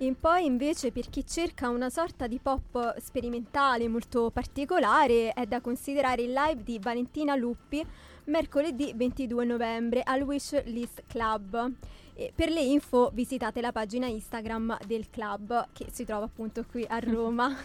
In 0.00 0.20
poi 0.20 0.44
invece 0.44 0.92
per 0.92 1.08
chi 1.08 1.24
cerca 1.26 1.70
una 1.70 1.88
sorta 1.88 2.26
di 2.26 2.38
pop 2.38 2.98
sperimentale 2.98 3.88
molto 3.88 4.30
particolare 4.30 5.32
è 5.32 5.46
da 5.46 5.62
considerare 5.62 6.20
il 6.20 6.32
live 6.32 6.62
di 6.62 6.78
Valentina 6.78 7.34
Luppi 7.34 7.82
mercoledì 8.24 8.92
22 8.94 9.46
novembre 9.46 10.02
al 10.04 10.20
Wish 10.20 10.64
List 10.64 11.04
Club. 11.06 11.72
E 12.12 12.30
per 12.34 12.50
le 12.50 12.60
info 12.60 13.10
visitate 13.14 13.62
la 13.62 13.72
pagina 13.72 14.06
Instagram 14.06 14.76
del 14.86 15.08
club 15.08 15.68
che 15.72 15.86
si 15.90 16.04
trova 16.04 16.26
appunto 16.26 16.66
qui 16.70 16.84
a 16.86 16.98
Roma. 17.00 17.56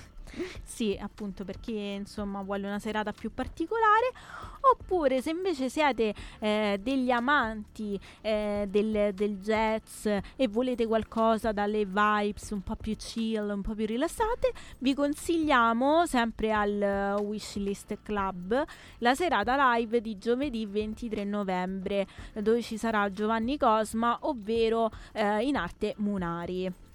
Sì, 0.64 0.98
appunto 1.00 1.44
per 1.44 1.60
chi 1.60 1.78
insomma 1.78 2.42
vuole 2.42 2.68
una 2.68 2.80
serata 2.80 3.12
più 3.12 3.34
particolare, 3.34 4.12
oppure 4.62 5.22
se 5.22 5.32
invece 5.32 5.70
siete 5.70 6.14
eh, 6.40 6.80
degli 6.82 7.12
amanti 7.12 8.00
eh, 8.22 8.66
del, 8.70 9.14
del 9.14 9.38
jazz 9.40 10.06
e 10.06 10.48
volete 10.48 10.86
qualcosa 10.86 11.52
dalle 11.52 11.86
vibes 11.86 12.52
un 12.52 12.62
po' 12.62 12.76
più 12.76 12.96
chill, 12.96 13.50
un 13.50 13.62
po' 13.62 13.74
più 13.74 13.86
rilassate, 13.86 14.52
vi 14.80 14.94
consigliamo 14.94 16.06
sempre 16.06 16.52
al 16.52 17.18
Wishlist 17.22 17.98
Club 18.04 18.64
la 19.00 19.16
serata 19.16 19.76
live 19.76 20.02
di 20.02 20.18
giovedì 20.18 20.66
23 20.66 21.24
novembre, 21.24 22.08
dove 22.34 22.62
ci 22.62 22.78
sarà 22.78 23.12
Giovanni 23.12 23.58
Cosma, 23.58 24.18
ovvero 24.22 24.90
eh, 25.14 25.44
in 25.46 25.56
arte 25.56 25.96
Munari. 25.98 26.90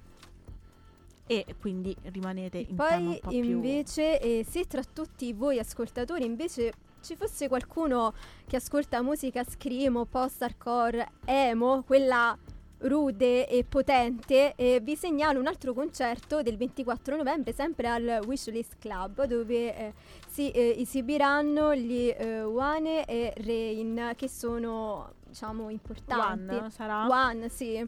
E 1.26 1.44
quindi 1.60 1.94
rimanete 2.02 2.58
in 2.58 2.76
Poi 2.76 3.18
po' 3.20 3.30
più 3.30 3.40
invece 3.40 4.20
eh, 4.20 4.46
se 4.48 4.64
tra 4.66 4.82
tutti 4.84 5.32
voi 5.32 5.58
ascoltatori 5.58 6.24
invece 6.24 6.72
ci 7.02 7.16
fosse 7.16 7.48
qualcuno 7.48 8.14
che 8.46 8.56
ascolta 8.56 9.02
musica 9.02 9.44
screamo, 9.44 10.04
post-hardcore, 10.04 11.08
emo, 11.24 11.82
quella 11.84 12.36
rude 12.78 13.48
e 13.48 13.64
potente, 13.64 14.54
eh, 14.54 14.80
vi 14.80 14.96
segnalo 14.96 15.40
un 15.40 15.46
altro 15.46 15.72
concerto 15.72 16.42
del 16.42 16.56
24 16.56 17.16
novembre 17.16 17.52
sempre 17.52 17.88
al 17.88 18.20
Wishlist 18.26 18.76
Club 18.78 19.24
dove 19.24 19.76
eh, 19.76 19.92
si 20.28 20.50
eh, 20.50 20.74
esibiranno 20.78 21.74
gli 21.74 22.12
eh, 22.16 22.42
One 22.42 23.04
e 23.06 23.32
Rain 23.38 24.12
che 24.16 24.28
sono 24.28 25.12
diciamo 25.26 25.70
importanti. 25.70 26.54
One 26.54 26.70
sarà 26.70 27.06
One, 27.06 27.48
sì. 27.48 27.86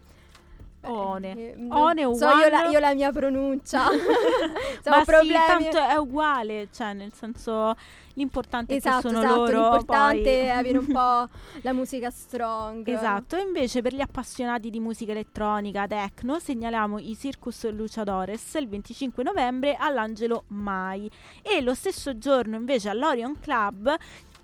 One. 0.82 1.30
Eh, 1.30 1.54
non 1.56 1.72
One 1.76 2.04
o 2.04 2.14
so 2.14 2.28
io 2.28 2.48
la, 2.48 2.60
One? 2.62 2.70
io 2.70 2.78
la 2.78 2.94
mia 2.94 3.12
pronuncia. 3.12 3.84
Ma 4.88 4.98
sì, 4.98 5.04
problemi. 5.04 5.44
tanto 5.46 5.78
è 5.78 5.96
uguale, 5.96 6.68
cioè 6.72 6.92
nel 6.92 7.12
senso 7.12 7.74
l'importante 8.14 8.74
è 8.74 8.76
Esatto, 8.78 9.02
che 9.02 9.14
sono 9.14 9.18
esatto, 9.20 9.36
loro 9.36 9.60
l'importante 9.60 10.22
poi- 10.22 10.32
è 10.32 10.48
avere 10.48 10.78
un 10.78 10.86
po' 10.90 11.28
la 11.62 11.72
musica 11.72 12.10
strong. 12.10 12.86
Esatto, 12.88 13.36
invece 13.36 13.82
per 13.82 13.94
gli 13.94 14.00
appassionati 14.00 14.70
di 14.70 14.80
musica 14.80 15.12
elettronica, 15.12 15.86
techno, 15.86 16.38
segnaliamo 16.38 16.98
i 16.98 17.16
Circus 17.16 17.70
Luciadores 17.70 18.54
il 18.54 18.68
25 18.68 19.22
novembre 19.22 19.76
all'Angelo 19.78 20.44
Mai 20.48 21.08
e 21.42 21.60
lo 21.60 21.74
stesso 21.74 22.18
giorno 22.18 22.56
invece 22.56 22.88
all'Orion 22.88 23.38
Club 23.40 23.94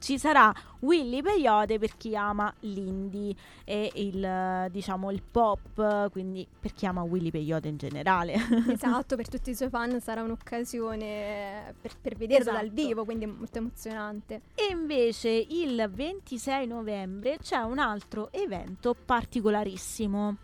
ci 0.05 0.19
sarà 0.19 0.53
Willy 0.81 1.23
Peyote 1.23 1.79
per 1.79 1.97
chi 1.97 2.15
ama 2.15 2.53
l'indie 2.61 3.35
e 3.65 3.91
il, 3.95 4.23
eh, 4.23 4.69
diciamo, 4.71 5.11
il 5.11 5.23
pop, 5.23 6.11
quindi 6.11 6.47
per 6.61 6.75
chi 6.75 6.85
ama 6.85 7.03
Willy 7.03 7.31
Peyote 7.31 7.69
in 7.69 7.79
generale. 7.79 8.35
Esatto, 8.75 9.17
per 9.17 9.29
tutti 9.29 9.51
i 9.51 9.55
suoi 9.55 9.71
fan 9.71 10.01
sarà 10.01 10.23
un'occasione 10.23 11.75
per, 11.81 11.93
per 11.99 12.17
vederlo 12.17 12.53
dal 12.53 12.67
Esatto. 12.67 12.83
vivo, 12.83 13.05
quindi 13.05 13.25
è 13.25 13.29
molto 13.29 13.59
emozionante. 13.59 14.43
E 14.55 14.67
invece 14.71 15.31
il 15.31 15.89
26 15.91 16.67
novembre 16.67 17.39
c'è 17.39 17.59
un 17.61 17.79
altro 17.79 18.31
evento 18.33 18.95
particolarissimo. 18.95 20.37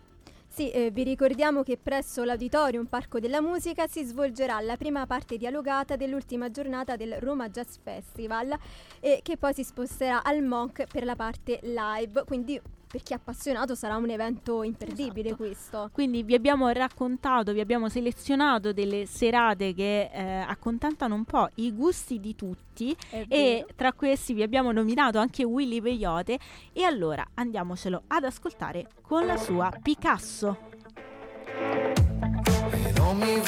Sì, 0.53 0.69
eh, 0.69 0.91
vi 0.91 1.03
ricordiamo 1.03 1.63
che 1.63 1.77
presso 1.81 2.25
l'Auditorium 2.25 2.85
Parco 2.85 3.21
della 3.21 3.39
Musica 3.39 3.87
si 3.87 4.03
svolgerà 4.03 4.59
la 4.59 4.75
prima 4.75 5.05
parte 5.07 5.37
dialogata 5.37 5.95
dell'ultima 5.95 6.51
giornata 6.51 6.97
del 6.97 7.13
Roma 7.21 7.47
Jazz 7.47 7.77
Festival 7.81 8.53
e 9.01 9.19
che 9.21 9.35
poi 9.35 9.53
si 9.53 9.63
sposterà 9.63 10.23
al 10.23 10.41
Monk 10.41 10.85
per 10.89 11.03
la 11.03 11.17
parte 11.17 11.59
live, 11.63 12.23
quindi 12.25 12.61
per 12.91 13.03
chi 13.03 13.13
è 13.13 13.15
appassionato 13.15 13.73
sarà 13.73 13.95
un 13.95 14.09
evento 14.09 14.63
imperdibile 14.63 15.29
Esatto. 15.29 15.43
questo. 15.43 15.89
Quindi 15.93 16.23
vi 16.23 16.33
abbiamo 16.35 16.67
raccontato, 16.69 17.53
vi 17.53 17.61
abbiamo 17.61 17.87
selezionato 17.87 18.73
delle 18.73 19.05
serate 19.05 19.73
che 19.73 20.09
eh, 20.11 20.21
accontentano 20.45 21.15
un 21.15 21.23
po' 21.23 21.47
i 21.55 21.73
gusti 21.73 22.19
di 22.19 22.35
tutti 22.35 22.93
e 23.29 23.65
tra 23.77 23.93
questi 23.93 24.33
vi 24.33 24.43
abbiamo 24.43 24.73
nominato 24.73 25.19
anche 25.19 25.45
Willy 25.45 25.79
Peyote 25.79 26.37
e 26.73 26.83
allora 26.83 27.25
andiamocelo 27.33 28.03
ad 28.07 28.25
ascoltare 28.25 28.87
con 29.01 29.25
la 29.25 29.37
sua 29.37 29.71
Picasso. 29.81 30.57
E 32.71 32.91
non 32.97 33.17
mi 33.17 33.39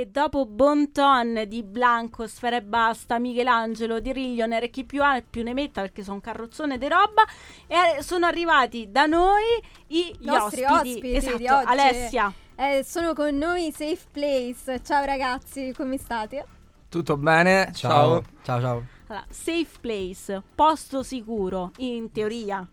E 0.00 0.06
dopo 0.06 0.46
Bonton 0.46 1.44
di 1.46 1.62
Blanco, 1.62 2.26
Sfera 2.26 2.56
e 2.56 2.62
Basta, 2.62 3.18
Michelangelo, 3.18 4.00
Di 4.00 4.14
Riglioner 4.14 4.62
e 4.62 4.70
chi 4.70 4.84
più 4.84 5.02
ha 5.02 5.22
più 5.28 5.42
ne 5.42 5.52
metta 5.52 5.82
perché 5.82 6.02
sono 6.02 6.14
un 6.14 6.22
carrozzone 6.22 6.78
di 6.78 6.88
roba 6.88 7.22
e 7.66 7.98
eh, 7.98 8.02
sono 8.02 8.24
arrivati 8.24 8.90
da 8.90 9.04
noi 9.04 9.42
i 9.88 10.16
gli 10.18 10.24
Nostri 10.24 10.64
ospiti. 10.64 10.88
ospiti 10.88 11.16
esatto, 11.16 11.36
di 11.36 11.48
oggi. 11.48 11.66
Alessia. 11.66 12.32
Eh, 12.56 12.82
sono 12.82 13.12
con 13.12 13.36
noi 13.36 13.72
Safe 13.72 14.06
Place. 14.10 14.80
Ciao 14.82 15.04
ragazzi, 15.04 15.74
come 15.76 15.98
state? 15.98 16.46
Tutto 16.88 17.18
bene? 17.18 17.70
Ciao. 17.74 18.22
Ciao, 18.42 18.58
ciao. 18.58 18.86
Allora, 19.08 19.26
safe 19.28 19.78
place, 19.82 20.42
posto 20.54 21.02
sicuro, 21.02 21.72
in 21.76 22.10
teoria. 22.10 22.66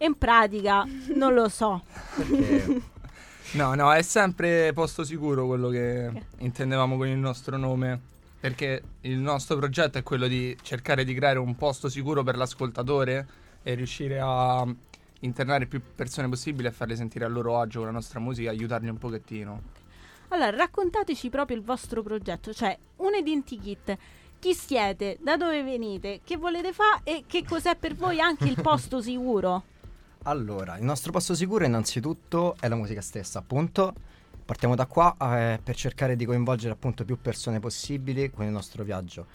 In 0.00 0.18
pratica, 0.18 0.86
non 1.14 1.32
lo 1.32 1.48
so. 1.48 1.82
Perché 2.14 2.82
No, 3.52 3.74
no, 3.74 3.92
è 3.92 4.02
sempre 4.02 4.72
posto 4.72 5.04
sicuro 5.04 5.46
quello 5.46 5.68
che 5.68 6.10
intendevamo 6.38 6.96
con 6.96 7.06
il 7.06 7.18
nostro 7.18 7.56
nome. 7.56 8.12
Perché 8.44 8.82
il 9.02 9.16
nostro 9.16 9.56
progetto 9.56 9.96
è 9.96 10.02
quello 10.02 10.26
di 10.26 10.54
cercare 10.60 11.04
di 11.04 11.14
creare 11.14 11.38
un 11.38 11.56
posto 11.56 11.88
sicuro 11.88 12.22
per 12.22 12.36
l'ascoltatore 12.36 13.26
e 13.62 13.72
riuscire 13.72 14.20
a 14.20 14.66
internare 15.20 15.64
più 15.64 15.80
persone 15.94 16.28
possibile 16.28 16.68
e 16.68 16.72
farle 16.72 16.94
sentire 16.94 17.24
a 17.24 17.28
loro 17.28 17.58
agio 17.58 17.78
con 17.78 17.86
la 17.86 17.94
nostra 17.94 18.20
musica, 18.20 18.50
aiutarli 18.50 18.88
un 18.90 18.98
pochettino. 18.98 19.62
Allora, 20.28 20.50
raccontateci 20.50 21.30
proprio 21.30 21.56
il 21.56 21.62
vostro 21.62 22.02
progetto, 22.02 22.52
cioè 22.52 22.76
un 22.96 23.14
identikit. 23.14 23.96
Chi 24.38 24.52
siete? 24.52 25.16
Da 25.22 25.38
dove 25.38 25.62
venite? 25.62 26.20
Che 26.22 26.36
volete 26.36 26.74
fare? 26.74 27.00
E 27.04 27.24
che 27.26 27.44
cos'è 27.48 27.76
per 27.76 27.94
voi 27.94 28.20
anche 28.20 28.44
il 28.44 28.60
posto 28.60 29.00
sicuro? 29.00 29.62
Allora, 30.24 30.76
il 30.78 30.84
nostro 30.84 31.12
posto 31.12 31.34
sicuro 31.34 31.64
innanzitutto 31.64 32.56
è 32.58 32.68
la 32.68 32.76
musica 32.76 33.00
stessa, 33.00 33.38
appunto. 33.38 33.92
Partiamo 34.44 34.74
da 34.74 34.86
qua 34.86 35.16
eh, 35.18 35.58
per 35.62 35.74
cercare 35.74 36.16
di 36.16 36.24
coinvolgere 36.26 36.72
appunto 36.72 37.04
più 37.04 37.18
persone 37.20 37.60
possibili 37.60 38.30
con 38.30 38.44
il 38.44 38.50
nostro 38.50 38.84
viaggio. 38.84 39.26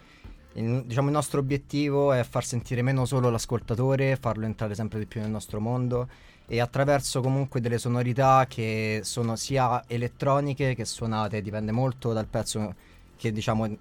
Il, 0.53 0.83
diciamo 0.85 1.07
il 1.07 1.13
nostro 1.13 1.39
obiettivo 1.39 2.11
è 2.11 2.23
far 2.23 2.43
sentire 2.43 2.81
meno 2.81 3.05
solo 3.05 3.29
l'ascoltatore, 3.29 4.17
farlo 4.17 4.45
entrare 4.45 4.75
sempre 4.75 4.99
di 4.99 5.05
più 5.05 5.21
nel 5.21 5.29
nostro 5.29 5.59
mondo 5.59 6.07
e 6.47 6.59
attraverso 6.59 7.21
comunque 7.21 7.61
delle 7.61 7.77
sonorità 7.77 8.45
che 8.47 9.01
sono 9.03 9.35
sia 9.35 9.83
elettroniche 9.87 10.73
che 10.73 10.85
suonate, 10.85 11.41
dipende 11.41 11.71
molto 11.71 12.13
dal 12.13 12.25
pezzo 12.25 12.73
che 13.15 13.31
diciamo 13.31 13.77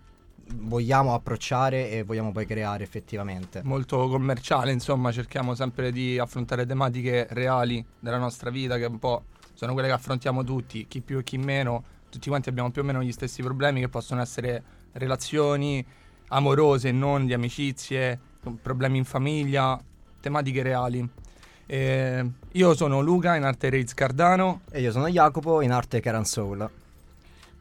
vogliamo 0.55 1.14
approcciare 1.14 1.90
e 1.90 2.02
vogliamo 2.02 2.33
poi 2.33 2.47
creare 2.47 2.85
effettivamente. 2.85 3.61
Molto 3.64 4.09
commerciale, 4.09 4.73
insomma, 4.73 5.12
cerchiamo 5.12 5.55
sempre 5.55 5.93
di 5.93 6.19
affrontare 6.19 6.67
tematiche 6.67 7.26
reali 7.31 7.85
della 7.99 8.19
nostra 8.19 8.50
vita, 8.50 8.76
che 8.76 8.85
un 8.85 8.99
po' 8.99 9.25
sono 9.55 9.73
quelle 9.73 9.88
che 9.88 9.95
affrontiamo 9.95 10.45
tutti, 10.45 10.87
chi 10.87 11.00
più 11.00 11.19
e 11.19 11.25
chi 11.25 11.38
meno, 11.38 11.85
tutti 12.09 12.28
quanti 12.28 12.49
abbiamo 12.49 12.71
più 12.71 12.83
o 12.83 12.85
meno 12.85 13.02
gli 13.02 13.12
stessi 13.12 13.43
problemi 13.43 13.81
che 13.81 13.88
possono 13.88 14.21
essere 14.21 14.62
relazioni 14.93 15.85
amorose, 16.28 16.93
non 16.93 17.26
di 17.26 17.33
amicizie, 17.33 18.19
problemi 18.62 18.99
in 18.99 19.05
famiglia, 19.05 19.81
tematiche 20.21 20.62
reali. 20.62 21.09
Eh, 21.67 22.31
io 22.52 22.75
sono 22.75 23.00
Luca 23.00 23.37
in 23.37 23.45
arte 23.45 23.69
Raids 23.69 23.95
Cardano. 23.95 24.62
E 24.71 24.81
io 24.81 24.90
sono 24.90 25.09
Jacopo 25.09 25.61
in 25.61 25.71
arte 25.71 26.00
Karan 26.00 26.25
Soul. 26.25 26.69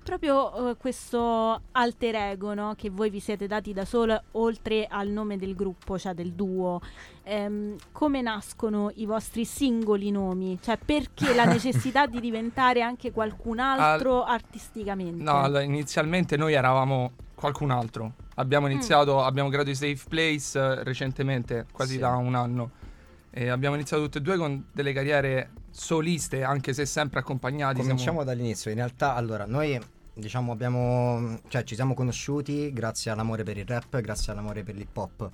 Proprio 0.07 0.69
uh, 0.69 0.77
questo 0.77 1.63
alter 1.73 2.15
ego 2.15 2.53
no, 2.53 2.75
che 2.77 2.89
voi 2.89 3.09
vi 3.09 3.19
siete 3.19 3.45
dati 3.45 3.73
da 3.73 3.83
solo, 3.83 4.23
oltre 4.31 4.87
al 4.89 5.09
nome 5.09 5.35
del 5.35 5.53
gruppo, 5.53 5.99
cioè 5.99 6.13
del 6.13 6.31
duo, 6.31 6.79
ehm, 7.23 7.75
come 7.91 8.21
nascono 8.21 8.89
i 8.95 9.05
vostri 9.05 9.43
singoli 9.43 10.09
nomi? 10.09 10.59
Cioè 10.61 10.77
perché 10.77 11.35
la 11.35 11.43
necessità 11.51 12.07
di 12.07 12.21
diventare 12.21 12.81
anche 12.81 13.11
qualcun 13.11 13.59
altro 13.59 14.23
Al... 14.23 14.35
artisticamente? 14.35 15.21
No, 15.21 15.41
allora, 15.41 15.61
inizialmente 15.63 16.37
noi 16.37 16.53
eravamo 16.53 17.11
qualcun 17.35 17.71
altro. 17.71 18.13
Abbiamo 18.35 18.67
mm. 18.67 18.71
iniziato, 18.71 19.15
mm. 19.15 19.25
abbiamo 19.25 19.49
creato 19.49 19.71
i 19.71 19.75
Safe 19.75 20.05
Place 20.07 20.57
uh, 20.57 20.83
recentemente, 20.83 21.65
quasi 21.69 21.95
sì. 21.95 21.99
da 21.99 22.15
un 22.15 22.33
anno. 22.33 22.71
E 23.29 23.49
abbiamo 23.49 23.75
iniziato 23.75 24.03
tutte 24.03 24.19
e 24.19 24.21
due 24.21 24.37
con 24.37 24.67
delle 24.71 24.93
carriere 24.93 25.49
soliste, 25.69 26.43
anche 26.43 26.71
se 26.71 26.85
sempre 26.85 27.19
accompagnati. 27.19 27.81
Cominciamo 27.81 28.01
siamo... 28.01 28.23
dall'inizio. 28.23 28.71
In 28.71 28.77
realtà, 28.77 29.13
allora, 29.13 29.45
noi 29.45 29.77
diciamo 30.17 30.51
abbiamo, 30.51 31.39
cioè 31.47 31.63
ci 31.63 31.75
siamo 31.75 31.93
conosciuti 31.93 32.73
grazie 32.73 33.11
all'amore 33.11 33.43
per 33.43 33.57
il 33.57 33.65
rap, 33.65 33.99
grazie 34.01 34.31
all'amore 34.31 34.63
per 34.63 34.75
l'hip 34.75 34.95
hop. 34.97 35.29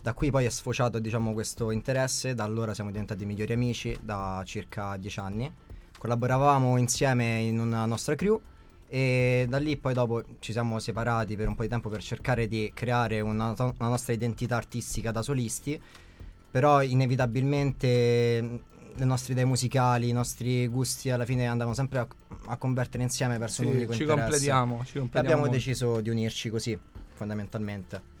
Da 0.00 0.14
qui 0.14 0.30
poi 0.30 0.46
è 0.46 0.48
sfociato 0.48 0.98
diciamo, 0.98 1.32
questo 1.32 1.70
interesse, 1.70 2.34
da 2.34 2.44
allora 2.44 2.72
siamo 2.72 2.90
diventati 2.90 3.26
migliori 3.26 3.52
amici 3.52 3.98
da 4.00 4.42
circa 4.46 4.96
dieci 4.96 5.20
anni. 5.20 5.52
Collaboravamo 5.98 6.78
insieme 6.78 7.40
in 7.40 7.58
una 7.58 7.84
nostra 7.84 8.14
crew 8.14 8.40
e 8.88 9.44
da 9.48 9.58
lì 9.58 9.76
poi 9.76 9.92
dopo 9.92 10.24
ci 10.38 10.52
siamo 10.52 10.78
separati 10.78 11.36
per 11.36 11.48
un 11.48 11.54
po' 11.54 11.62
di 11.62 11.68
tempo 11.68 11.90
per 11.90 12.02
cercare 12.02 12.48
di 12.48 12.70
creare 12.72 13.20
una, 13.20 13.54
una 13.58 13.88
nostra 13.88 14.14
identità 14.14 14.56
artistica 14.56 15.10
da 15.10 15.20
solisti, 15.22 15.80
però 16.50 16.82
inevitabilmente 16.82 18.62
le 18.94 19.04
nostre 19.04 19.32
idee 19.32 19.44
musicali, 19.44 20.08
i 20.08 20.12
nostri 20.12 20.66
gusti 20.68 21.10
alla 21.10 21.24
fine 21.24 21.46
andavano 21.46 21.74
sempre 21.74 21.98
a, 21.98 22.06
a 22.46 22.56
convertere 22.56 23.02
insieme 23.02 23.38
verso 23.38 23.62
sì, 23.62 23.68
un 23.68 23.76
unico 23.76 23.92
ci 23.92 24.02
interesse. 24.02 24.22
Completiamo, 24.22 24.84
ci 24.84 24.98
completiamo. 24.98 25.28
E 25.28 25.32
abbiamo 25.32 25.48
deciso 25.48 26.00
di 26.00 26.10
unirci 26.10 26.50
così, 26.50 26.78
fondamentalmente. 27.14 28.18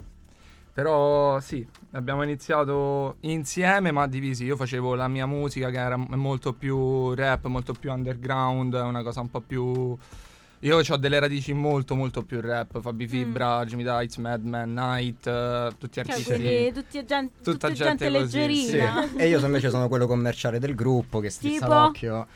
Però 0.72 1.40
sì, 1.40 1.66
abbiamo 1.92 2.22
iniziato 2.22 3.16
insieme 3.20 3.90
ma 3.90 4.06
divisi. 4.06 4.44
Io 4.44 4.56
facevo 4.56 4.94
la 4.94 5.08
mia 5.08 5.26
musica 5.26 5.68
che 5.70 5.78
era 5.78 5.96
molto 5.96 6.52
più 6.52 7.12
rap, 7.14 7.46
molto 7.46 7.74
più 7.74 7.90
underground, 7.92 8.74
una 8.74 9.02
cosa 9.02 9.20
un 9.20 9.30
po' 9.30 9.40
più 9.40 9.96
io 10.60 10.78
ho 10.86 10.96
delle 10.96 11.18
radici 11.18 11.54
molto 11.54 11.94
molto 11.94 12.22
più 12.22 12.40
rap, 12.40 12.80
Fabi 12.80 13.06
mm. 13.06 13.08
Fibra, 13.08 13.60
mm. 13.60 13.66
Jimmy 13.66 13.82
Dites, 13.82 14.16
Madman, 14.16 14.72
Night, 14.72 15.26
uh, 15.26 15.74
tutti 15.78 16.02
cioè, 16.02 16.10
artisti. 16.10 16.32
Quelli, 16.34 16.72
tutti 16.72 17.04
gen- 17.04 17.30
tutta 17.42 17.68
gente, 17.72 17.84
gente 17.84 18.08
leggerina. 18.10 19.08
Sì. 19.08 19.16
e 19.16 19.28
io 19.28 19.44
invece 19.44 19.70
sono 19.70 19.88
quello 19.88 20.06
commerciale 20.06 20.58
del 20.58 20.74
gruppo 20.74 21.20
che 21.20 21.30
strizza 21.30 21.64
tipo? 21.64 21.72
l'occhio. 21.72 22.26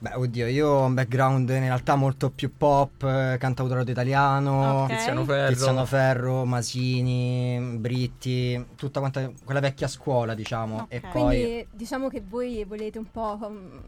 Beh, 0.00 0.14
oddio, 0.14 0.46
io 0.46 0.68
ho 0.68 0.84
un 0.84 0.94
background 0.94 1.48
in 1.48 1.58
realtà 1.58 1.96
molto 1.96 2.30
più 2.30 2.56
pop, 2.56 3.02
eh, 3.02 3.36
cantautorato 3.36 3.90
italiano, 3.90 4.84
okay. 4.84 4.96
Tiziano 4.96 5.24
Ferro. 5.24 5.48
Tiziano 5.48 5.84
Ferro, 5.84 6.44
Masini, 6.44 7.76
Britti, 7.78 8.64
tutta 8.76 9.00
quanta 9.00 9.28
quella 9.44 9.58
vecchia 9.58 9.88
scuola, 9.88 10.34
diciamo. 10.34 10.82
Okay. 10.82 10.98
E 10.98 11.00
poi... 11.00 11.22
Quindi 11.22 11.66
diciamo 11.72 12.08
che 12.08 12.22
voi 12.26 12.64
volete 12.64 12.98
un 12.98 13.10
po' 13.10 13.38
um, 13.42 13.82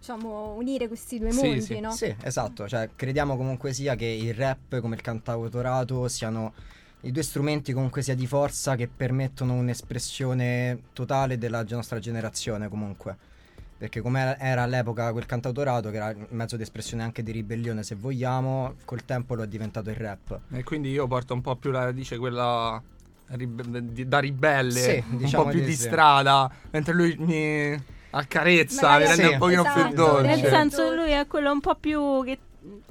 diciamo, 0.00 0.54
unire 0.54 0.88
questi 0.88 1.18
due 1.18 1.30
sì, 1.30 1.46
mondi, 1.46 1.60
sì. 1.60 1.80
no? 1.80 1.90
Sì, 1.90 2.14
esatto, 2.22 2.66
cioè 2.66 2.88
crediamo 2.96 3.36
comunque 3.36 3.74
sia 3.74 3.94
che 3.94 4.06
il 4.06 4.32
rap 4.32 4.80
come 4.80 4.96
il 4.96 5.02
cantautorato 5.02 6.08
siano 6.08 6.54
i 7.02 7.12
due 7.12 7.22
strumenti 7.22 7.72
comunque 7.72 8.02
sia 8.02 8.14
di 8.14 8.26
forza 8.26 8.76
che 8.76 8.88
permettono 8.88 9.54
un'espressione 9.54 10.84
totale 10.94 11.36
della 11.38 11.64
nostra 11.68 11.98
generazione 11.98 12.68
comunque. 12.68 13.28
Perché 13.76 14.02
come 14.02 14.36
era 14.38 14.62
all'epoca 14.62 15.10
quel 15.10 15.24
cantautorato, 15.24 15.90
che 15.90 15.96
era 15.96 16.08
un 16.08 16.26
mezzo 16.30 16.56
di 16.56 16.62
espressione 16.62 17.02
anche 17.02 17.22
di 17.22 17.32
ribellione 17.32 17.82
se 17.82 17.94
vogliamo, 17.94 18.74
col 18.84 19.06
tempo 19.06 19.34
lo 19.34 19.42
è 19.42 19.48
diventato 19.48 19.88
il 19.88 19.96
rap. 19.96 20.38
E 20.50 20.62
quindi 20.64 20.90
io 20.90 21.06
porto 21.06 21.32
un 21.32 21.40
po' 21.40 21.56
più 21.56 21.70
la 21.70 21.84
radice 21.84 22.18
quella 22.18 22.82
rib- 23.28 23.78
da 24.02 24.18
ribelle, 24.18 24.80
sì, 24.80 25.04
un 25.08 25.16
diciamo 25.16 25.44
po' 25.44 25.50
più 25.50 25.60
di, 25.60 25.66
di 25.66 25.76
strada, 25.76 26.50
mentre 26.70 26.92
lui 26.92 27.16
mi 27.16 27.82
accarezza, 28.10 28.98
mi 28.98 29.04
rende 29.04 29.22
sì. 29.26 29.32
un 29.32 29.38
pochino 29.38 29.62
esatto. 29.62 29.86
più 29.86 29.94
dolce. 29.94 30.26
Nel 30.26 30.46
senso 30.46 30.94
lui 30.94 31.10
è 31.10 31.26
quello 31.26 31.52
un 31.52 31.60
po' 31.60 31.74
più 31.74 32.24
che 32.24 32.38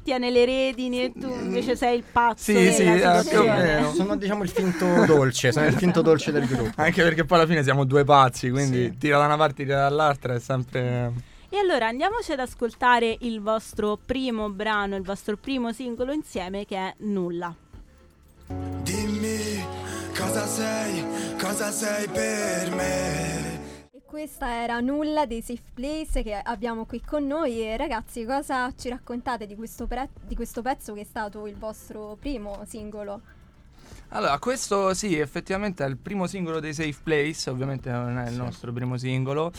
tiene 0.03 0.31
le 0.31 0.45
redini 0.45 1.03
e 1.03 1.11
tu 1.11 1.27
invece 1.27 1.75
sei 1.75 1.97
il 1.97 2.03
pazzo 2.09 2.51
sì, 2.51 2.71
sì, 2.71 2.83
eh, 2.83 3.23
più 3.27 3.39
o 3.39 3.43
meno. 3.43 3.93
sono 3.93 4.15
diciamo 4.15 4.41
il 4.43 4.49
finto 4.49 5.05
dolce 5.05 5.51
sono 5.51 5.67
il 5.67 5.75
finto 5.75 6.01
dolce 6.01 6.31
del 6.31 6.47
gruppo 6.47 6.81
anche 6.81 7.03
perché 7.03 7.25
poi 7.25 7.37
alla 7.37 7.47
fine 7.47 7.61
siamo 7.61 7.83
due 7.83 8.03
pazzi 8.03 8.49
quindi 8.49 8.85
sì. 8.85 8.97
tira 8.97 9.19
da 9.19 9.25
una 9.25 9.37
parte 9.37 9.63
tira 9.65 9.81
dall'altra 9.81 10.33
è 10.33 10.39
sempre 10.39 11.11
e 11.49 11.57
allora 11.57 11.87
andiamoci 11.87 12.31
ad 12.31 12.39
ascoltare 12.39 13.17
il 13.19 13.41
vostro 13.41 13.99
primo 14.03 14.49
brano 14.49 14.95
il 14.95 15.03
vostro 15.03 15.37
primo 15.37 15.71
singolo 15.71 16.11
insieme 16.11 16.65
che 16.65 16.77
è 16.77 16.93
Nulla 16.99 17.53
dimmi 18.47 19.63
cosa 20.17 20.47
sei 20.47 21.05
cosa 21.37 21.69
sei 21.69 22.07
per 22.07 22.71
me 22.73 23.58
questa 24.09 24.63
era 24.63 24.79
Nulla 24.79 25.27
dei 25.27 25.43
Safe 25.43 25.61
Place 25.71 26.23
che 26.23 26.33
abbiamo 26.33 26.85
qui 26.85 26.99
con 26.99 27.27
noi 27.27 27.61
e 27.61 27.77
ragazzi 27.77 28.25
cosa 28.25 28.73
ci 28.75 28.89
raccontate 28.89 29.45
di 29.45 29.55
questo, 29.55 29.85
pre- 29.85 30.09
di 30.25 30.35
questo 30.35 30.63
pezzo 30.63 30.95
che 30.95 31.01
è 31.01 31.03
stato 31.03 31.45
il 31.45 31.55
vostro 31.55 32.17
primo 32.19 32.63
singolo? 32.67 33.21
Allora, 34.09 34.39
questo 34.39 34.95
sì, 34.95 35.15
effettivamente 35.19 35.85
è 35.85 35.87
il 35.87 35.97
primo 35.97 36.25
singolo 36.25 36.59
dei 36.59 36.73
Safe 36.73 36.97
Place, 37.03 37.51
ovviamente 37.51 37.91
non 37.91 38.17
è 38.17 38.23
il 38.23 38.31
sì. 38.31 38.37
nostro 38.37 38.73
primo 38.73 38.97
singolo. 38.97 39.51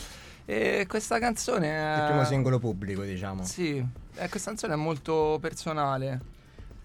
E 0.43 0.85
questa 0.85 1.17
canzone 1.17 1.69
è... 1.69 1.99
Il 1.99 2.07
primo 2.07 2.25
singolo 2.25 2.59
pubblico, 2.59 3.03
diciamo. 3.03 3.45
Sì, 3.45 3.77
e 3.77 4.27
questa 4.27 4.49
canzone 4.49 4.73
è 4.73 4.77
molto 4.77 5.37
personale. 5.39 6.19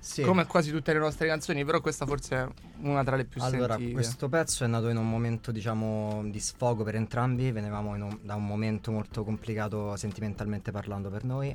Sì. 0.07 0.23
Come 0.23 0.47
quasi 0.47 0.71
tutte 0.71 0.93
le 0.93 1.01
nostre 1.01 1.27
canzoni, 1.27 1.65
però 1.65 1.81
questa 1.81 2.07
forse 2.07 2.37
è 2.37 2.49
una 2.83 3.03
tra 3.03 3.17
le 3.17 3.25
più 3.25 3.43
allora, 3.43 3.75
sentite. 3.75 3.93
questo 3.93 4.29
pezzo 4.29 4.63
è 4.63 4.69
nato 4.69 4.89
in 4.89 4.97
un 4.97 5.11
momento, 5.11 5.51
diciamo, 5.51 6.23
di 6.27 6.39
sfogo 6.39 6.85
per 6.85 6.95
entrambi. 6.95 7.51
Venivamo 7.51 7.91
un, 7.91 8.19
da 8.23 8.37
un 8.37 8.47
momento 8.47 8.93
molto 8.93 9.25
complicato 9.25 9.97
sentimentalmente 9.97 10.71
parlando 10.71 11.11
per 11.11 11.25
noi. 11.25 11.55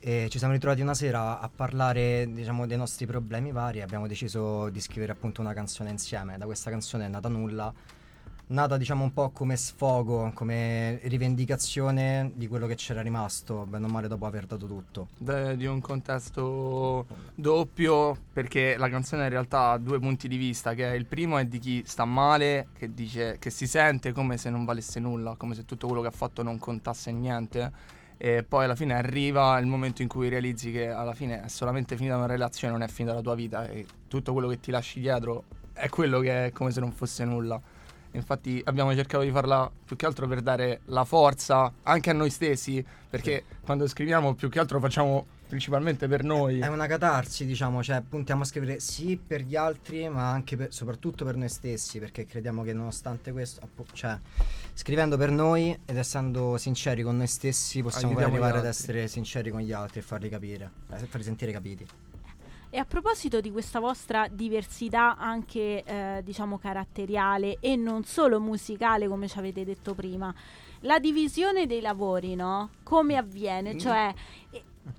E 0.00 0.28
ci 0.30 0.38
siamo 0.38 0.54
ritrovati 0.54 0.80
una 0.80 0.94
sera 0.94 1.38
a 1.38 1.50
parlare, 1.54 2.26
diciamo, 2.32 2.66
dei 2.66 2.78
nostri 2.78 3.04
problemi 3.04 3.52
vari. 3.52 3.82
Abbiamo 3.82 4.06
deciso 4.06 4.70
di 4.70 4.80
scrivere 4.80 5.12
appunto 5.12 5.42
una 5.42 5.52
canzone 5.52 5.90
insieme. 5.90 6.38
Da 6.38 6.46
questa 6.46 6.70
canzone 6.70 7.04
è 7.04 7.08
nata 7.08 7.28
nulla 7.28 7.70
nata 8.46 8.76
diciamo 8.76 9.04
un 9.04 9.12
po' 9.12 9.30
come 9.30 9.56
sfogo, 9.56 10.30
come 10.34 10.98
rivendicazione 11.04 12.32
di 12.34 12.46
quello 12.46 12.66
che 12.66 12.74
c'era 12.74 13.00
rimasto, 13.00 13.64
bene 13.66 13.86
o 13.86 13.88
male 13.88 14.08
dopo 14.08 14.26
aver 14.26 14.46
dato 14.46 14.66
tutto. 14.66 15.08
Beh, 15.18 15.56
di 15.56 15.66
un 15.66 15.80
contesto 15.80 17.06
doppio, 17.34 18.16
perché 18.32 18.76
la 18.76 18.88
canzone 18.88 19.24
in 19.24 19.30
realtà 19.30 19.70
ha 19.70 19.78
due 19.78 19.98
punti 19.98 20.28
di 20.28 20.36
vista, 20.36 20.74
che 20.74 20.84
il 20.84 21.06
primo 21.06 21.38
è 21.38 21.46
di 21.46 21.58
chi 21.58 21.82
sta 21.86 22.04
male, 22.04 22.68
che 22.76 22.92
dice 22.92 23.36
che 23.38 23.50
si 23.50 23.66
sente 23.66 24.12
come 24.12 24.36
se 24.36 24.50
non 24.50 24.64
valesse 24.64 25.00
nulla, 25.00 25.34
come 25.36 25.54
se 25.54 25.64
tutto 25.64 25.86
quello 25.86 26.02
che 26.02 26.08
ha 26.08 26.12
fatto 26.12 26.42
non 26.42 26.58
contasse 26.58 27.12
niente. 27.12 28.02
E 28.16 28.44
poi 28.44 28.64
alla 28.64 28.76
fine 28.76 28.94
arriva 28.94 29.58
il 29.58 29.66
momento 29.66 30.00
in 30.00 30.08
cui 30.08 30.28
realizzi 30.28 30.70
che 30.70 30.88
alla 30.88 31.14
fine 31.14 31.42
è 31.42 31.48
solamente 31.48 31.96
finita 31.96 32.16
una 32.16 32.26
relazione, 32.26 32.72
non 32.72 32.82
è 32.82 32.88
finita 32.88 33.14
la 33.14 33.20
tua 33.20 33.34
vita 33.34 33.66
e 33.66 33.84
tutto 34.06 34.32
quello 34.32 34.48
che 34.48 34.60
ti 34.60 34.70
lasci 34.70 35.00
dietro 35.00 35.44
è 35.72 35.88
quello 35.88 36.20
che 36.20 36.46
è 36.46 36.52
come 36.52 36.70
se 36.70 36.80
non 36.80 36.92
fosse 36.92 37.24
nulla. 37.24 37.60
Infatti 38.14 38.60
abbiamo 38.64 38.94
cercato 38.94 39.24
di 39.24 39.30
farla 39.30 39.70
più 39.84 39.96
che 39.96 40.06
altro 40.06 40.26
per 40.26 40.40
dare 40.40 40.80
la 40.86 41.04
forza 41.04 41.72
anche 41.82 42.10
a 42.10 42.12
noi 42.12 42.30
stessi, 42.30 42.84
perché 43.10 43.44
sì. 43.46 43.56
quando 43.64 43.86
scriviamo 43.86 44.34
più 44.34 44.48
che 44.48 44.60
altro 44.60 44.78
facciamo 44.80 45.26
principalmente 45.48 46.08
per 46.08 46.24
noi. 46.24 46.58
È 46.58 46.66
una 46.66 46.86
catarsi, 46.86 47.44
diciamo, 47.44 47.82
cioè 47.82 48.00
puntiamo 48.00 48.42
a 48.42 48.44
scrivere 48.44 48.80
sì 48.80 49.16
per 49.16 49.42
gli 49.42 49.56
altri, 49.56 50.08
ma 50.08 50.30
anche 50.30 50.56
per, 50.56 50.72
soprattutto 50.72 51.24
per 51.24 51.36
noi 51.36 51.48
stessi, 51.48 51.98
perché 51.98 52.26
crediamo 52.26 52.62
che 52.62 52.72
nonostante 52.72 53.32
questo, 53.32 53.68
cioè 53.92 54.18
scrivendo 54.72 55.16
per 55.16 55.30
noi 55.30 55.76
ed 55.84 55.96
essendo 55.96 56.56
sinceri 56.56 57.02
con 57.02 57.16
noi 57.16 57.26
stessi, 57.26 57.82
possiamo 57.82 58.18
arrivare 58.18 58.58
ad 58.58 58.66
essere 58.66 59.06
sinceri 59.08 59.50
con 59.50 59.60
gli 59.60 59.72
altri 59.72 60.00
e 60.00 60.02
farli 60.02 60.28
capire, 60.28 60.70
eh, 60.92 60.98
farli 60.98 61.24
sentire 61.24 61.52
capiti. 61.52 61.86
E 62.74 62.78
a 62.78 62.84
proposito 62.84 63.40
di 63.40 63.52
questa 63.52 63.78
vostra 63.78 64.26
diversità 64.28 65.16
anche 65.16 65.84
eh, 65.84 66.22
diciamo 66.24 66.58
caratteriale 66.58 67.58
e 67.60 67.76
non 67.76 68.02
solo 68.02 68.40
musicale 68.40 69.06
come 69.06 69.28
ci 69.28 69.38
avete 69.38 69.64
detto 69.64 69.94
prima, 69.94 70.34
la 70.80 70.98
divisione 70.98 71.66
dei 71.66 71.80
lavori, 71.80 72.34
no? 72.34 72.70
Come 72.82 73.16
avviene? 73.16 73.78
Cioè 73.78 74.12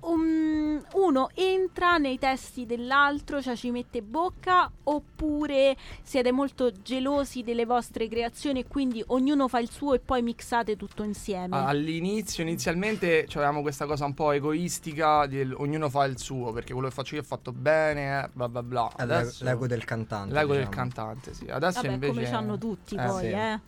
un- 0.00 0.82
uno 0.94 1.28
entra 1.34 1.96
nei 1.98 2.18
testi 2.18 2.66
dell'altro, 2.66 3.40
cioè 3.40 3.56
ci 3.56 3.70
mette 3.70 4.02
bocca, 4.02 4.70
oppure 4.84 5.76
siete 6.02 6.32
molto 6.32 6.72
gelosi 6.82 7.42
delle 7.42 7.64
vostre 7.64 8.08
creazioni 8.08 8.60
e 8.60 8.66
quindi 8.66 9.02
ognuno 9.08 9.48
fa 9.48 9.58
il 9.58 9.70
suo 9.70 9.94
e 9.94 9.98
poi 9.98 10.22
mixate 10.22 10.76
tutto 10.76 11.02
insieme? 11.02 11.56
All'inizio, 11.56 12.42
inizialmente, 12.42 13.26
avevamo 13.34 13.62
questa 13.62 13.86
cosa 13.86 14.04
un 14.04 14.14
po' 14.14 14.32
egoistica, 14.32 15.26
del 15.26 15.54
ognuno 15.56 15.88
fa 15.88 16.04
il 16.04 16.18
suo, 16.18 16.52
perché 16.52 16.72
quello 16.72 16.88
che 16.88 16.94
faccio 16.94 17.14
io 17.14 17.20
è 17.20 17.24
fatto 17.24 17.52
bene, 17.52 18.24
eh, 18.24 18.28
bla 18.32 18.48
bla 18.48 18.62
bla. 18.62 18.92
Adesso, 18.96 19.44
l'ego 19.44 19.66
del 19.66 19.84
cantante. 19.84 20.32
l'ego 20.32 20.52
del 20.54 20.66
diciamo. 20.66 20.76
cantante, 20.76 21.34
sì. 21.34 21.46
Adesso 21.48 21.82
Vabbè, 21.82 21.92
invece... 21.94 22.12
come 22.12 22.24
c'hanno 22.24 22.58
tutti 22.58 22.94
eh, 22.94 23.04
poi, 23.04 23.20
sì. 23.20 23.30
eh. 23.30 23.60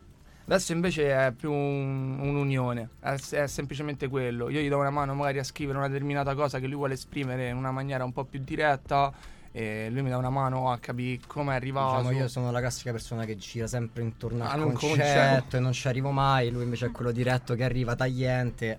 Adesso 0.49 0.73
invece 0.73 1.11
è 1.13 1.33
più 1.33 1.53
un- 1.53 2.19
un'unione, 2.21 2.89
è, 3.01 3.15
è 3.33 3.47
semplicemente 3.47 4.09
quello. 4.09 4.49
Io 4.49 4.61
gli 4.61 4.69
do 4.71 4.79
una 4.79 4.89
mano 4.89 5.13
magari 5.15 5.39
a 5.41 5.45
scrivere 5.45 5.77
una 5.77 5.89
determinata 5.89 6.35
cosa 6.35 6.59
che 6.59 6.67
lui 6.67 6.77
vuole 6.77 6.95
esprimere 6.95 7.49
in 7.51 7.57
una 7.57 7.71
maniera 7.71 8.03
un 8.03 8.13
po' 8.15 8.25
più 8.25 8.41
diretta 8.43 9.13
e 9.53 9.89
lui 9.91 10.01
mi 10.01 10.09
dà 10.09 10.17
una 10.17 10.31
mano 10.31 10.71
a 10.71 10.79
capire 10.79 11.21
come 11.27 11.53
è 11.53 11.57
arrivato. 11.57 11.99
Diciamo, 11.99 12.19
io 12.19 12.29
sono 12.29 12.51
la 12.51 12.61
classica 12.61 12.93
persona 12.93 13.27
che 13.27 13.37
gira 13.37 13.67
sempre 13.67 14.03
intorno 14.03 14.45
Ah, 14.45 14.53
al 14.53 14.63
concetto 14.63 14.87
concetto. 14.87 15.57
e 15.59 15.61
non 15.61 15.73
ci 15.73 15.87
arrivo 15.87 16.13
mai. 16.13 16.51
Lui 16.51 16.63
invece 16.63 16.87
è 16.87 16.91
quello 16.93 17.11
diretto 17.11 17.55
che 17.55 17.65
arriva 17.65 17.95
tagliente 17.95 18.79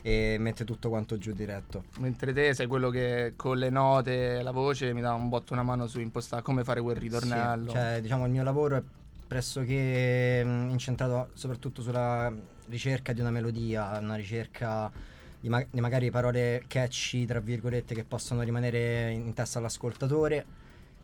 e 0.00 0.36
mette 0.40 0.64
tutto 0.64 0.88
quanto 0.88 1.18
giù 1.18 1.32
diretto. 1.32 1.84
Mentre 1.98 2.32
te 2.32 2.54
sei 2.54 2.66
quello 2.66 2.88
che 2.88 3.34
con 3.36 3.58
le 3.58 3.68
note, 3.68 4.40
la 4.40 4.52
voce 4.52 4.94
mi 4.94 5.02
dà 5.02 5.12
un 5.12 5.28
botto 5.28 5.52
una 5.52 5.62
mano 5.62 5.86
su 5.86 6.00
impostare 6.00 6.40
come 6.40 6.64
fare 6.64 6.80
quel 6.80 6.96
ritornello. 6.96 7.68
Sì, 7.72 7.76
cioè, 7.76 7.98
diciamo, 8.00 8.24
il 8.24 8.30
mio 8.30 8.42
lavoro 8.42 8.76
è 8.76 8.82
pressoché 9.30 10.42
mh, 10.44 10.70
incentrato 10.70 11.28
soprattutto 11.34 11.82
sulla 11.82 12.32
ricerca 12.68 13.12
di 13.12 13.20
una 13.20 13.30
melodia, 13.30 13.96
una 14.00 14.16
ricerca 14.16 14.90
di, 15.38 15.48
ma- 15.48 15.64
di 15.70 15.80
magari 15.80 16.10
parole 16.10 16.64
catchy, 16.66 17.26
tra 17.26 17.38
virgolette, 17.38 17.94
che 17.94 18.02
possono 18.02 18.42
rimanere 18.42 19.12
in 19.12 19.32
testa 19.32 19.60
all'ascoltatore. 19.60 20.44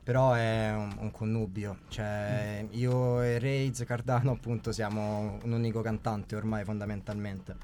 Però 0.03 0.33
è 0.35 0.73
un, 0.73 0.93
un 0.99 1.11
connubio, 1.13 1.79
cioè 1.89 2.63
Mm. 2.65 2.67
io 2.73 3.23
e 3.23 3.39
Raids 3.41 3.85
Cardano 3.85 4.33
appunto 4.33 4.71
siamo 4.73 5.39
un 5.43 5.53
unico 5.53 5.81
cantante 5.81 6.35
ormai 6.37 6.65
fondamentalmente. 6.65 7.57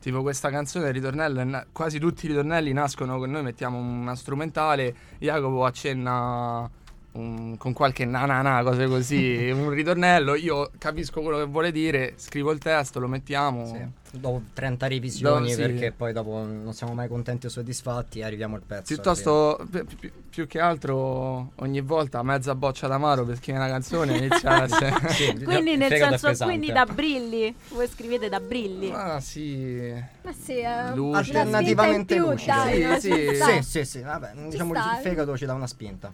Tipo 0.00 0.22
questa 0.22 0.50
canzone, 0.50 0.88
il 0.88 0.92
ritornello, 0.94 1.42
na- 1.44 1.66
quasi 1.70 1.98
tutti 2.00 2.26
i 2.26 2.28
ritornelli 2.28 2.72
nascono 2.72 3.18
con 3.18 3.30
noi, 3.30 3.42
mettiamo 3.42 3.78
una 3.78 4.14
strumentale, 4.16 4.94
Jacopo 5.18 5.64
accenna 5.64 6.68
un- 7.12 7.56
con 7.58 7.72
qualche 7.72 8.04
na 8.04 8.24
na 8.24 8.40
na, 8.42 8.62
cose 8.62 8.86
così, 8.86 9.50
un 9.52 9.70
ritornello, 9.70 10.34
io 10.34 10.70
capisco 10.78 11.20
quello 11.20 11.38
che 11.38 11.44
vuole 11.44 11.70
dire, 11.72 12.14
scrivo 12.16 12.50
il 12.52 12.58
testo, 12.58 13.00
lo 13.00 13.08
mettiamo. 13.08 14.00
Dopo 14.14 14.42
30 14.52 14.86
revisioni, 14.88 15.50
sì. 15.50 15.56
perché 15.56 15.90
poi 15.90 16.12
dopo 16.12 16.44
non 16.44 16.74
siamo 16.74 16.92
mai 16.92 17.08
contenti 17.08 17.46
o 17.46 17.48
soddisfatti, 17.48 18.18
e 18.18 18.24
arriviamo 18.24 18.56
al 18.56 18.62
pezzo. 18.62 18.94
Piuttosto, 18.94 19.66
pi- 19.70 19.84
pi- 19.84 20.12
più 20.28 20.46
che 20.46 20.60
altro, 20.60 21.52
ogni 21.56 21.80
volta 21.80 22.22
mezza 22.22 22.54
bocca 22.54 22.88
d'amaro 22.88 23.24
per 23.24 23.36
scrivere 23.36 23.64
una 23.64 23.72
canzone 23.72 24.16
inizia 24.18 24.50
a 24.50 24.62
essere... 24.64 24.92
Sì, 25.12 25.32
Quindi 25.44 25.76
nel 25.76 25.90
senso, 26.18 26.44
quindi 26.44 26.72
da 26.72 26.84
brilli, 26.84 27.54
voi 27.70 27.86
scrivete 27.88 28.28
da 28.28 28.40
brilli. 28.40 28.90
Ah 28.90 29.20
sì, 29.20 29.92
Ma 30.22 30.32
sì, 30.32 30.58
è 30.58 30.92
Luce. 30.94 31.18
Alternativamente 31.18 32.18
dai, 32.18 33.00
Sì, 33.00 33.08
sì. 33.08 33.10
ci. 33.10 33.36
Sì, 33.36 33.62
sì, 33.62 33.84
sì, 33.84 34.00
vabbè, 34.02 34.32
diciamo 34.48 34.74
sta. 34.74 34.96
il 34.96 35.02
fegato 35.02 35.36
ci 35.36 35.46
dà 35.46 35.54
una 35.54 35.66
spinta. 35.66 36.12